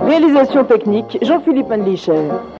Réalisation 0.00 0.64
technique, 0.64 1.16
Jean-Philippe 1.22 1.68
Mandlicher. 1.68 2.24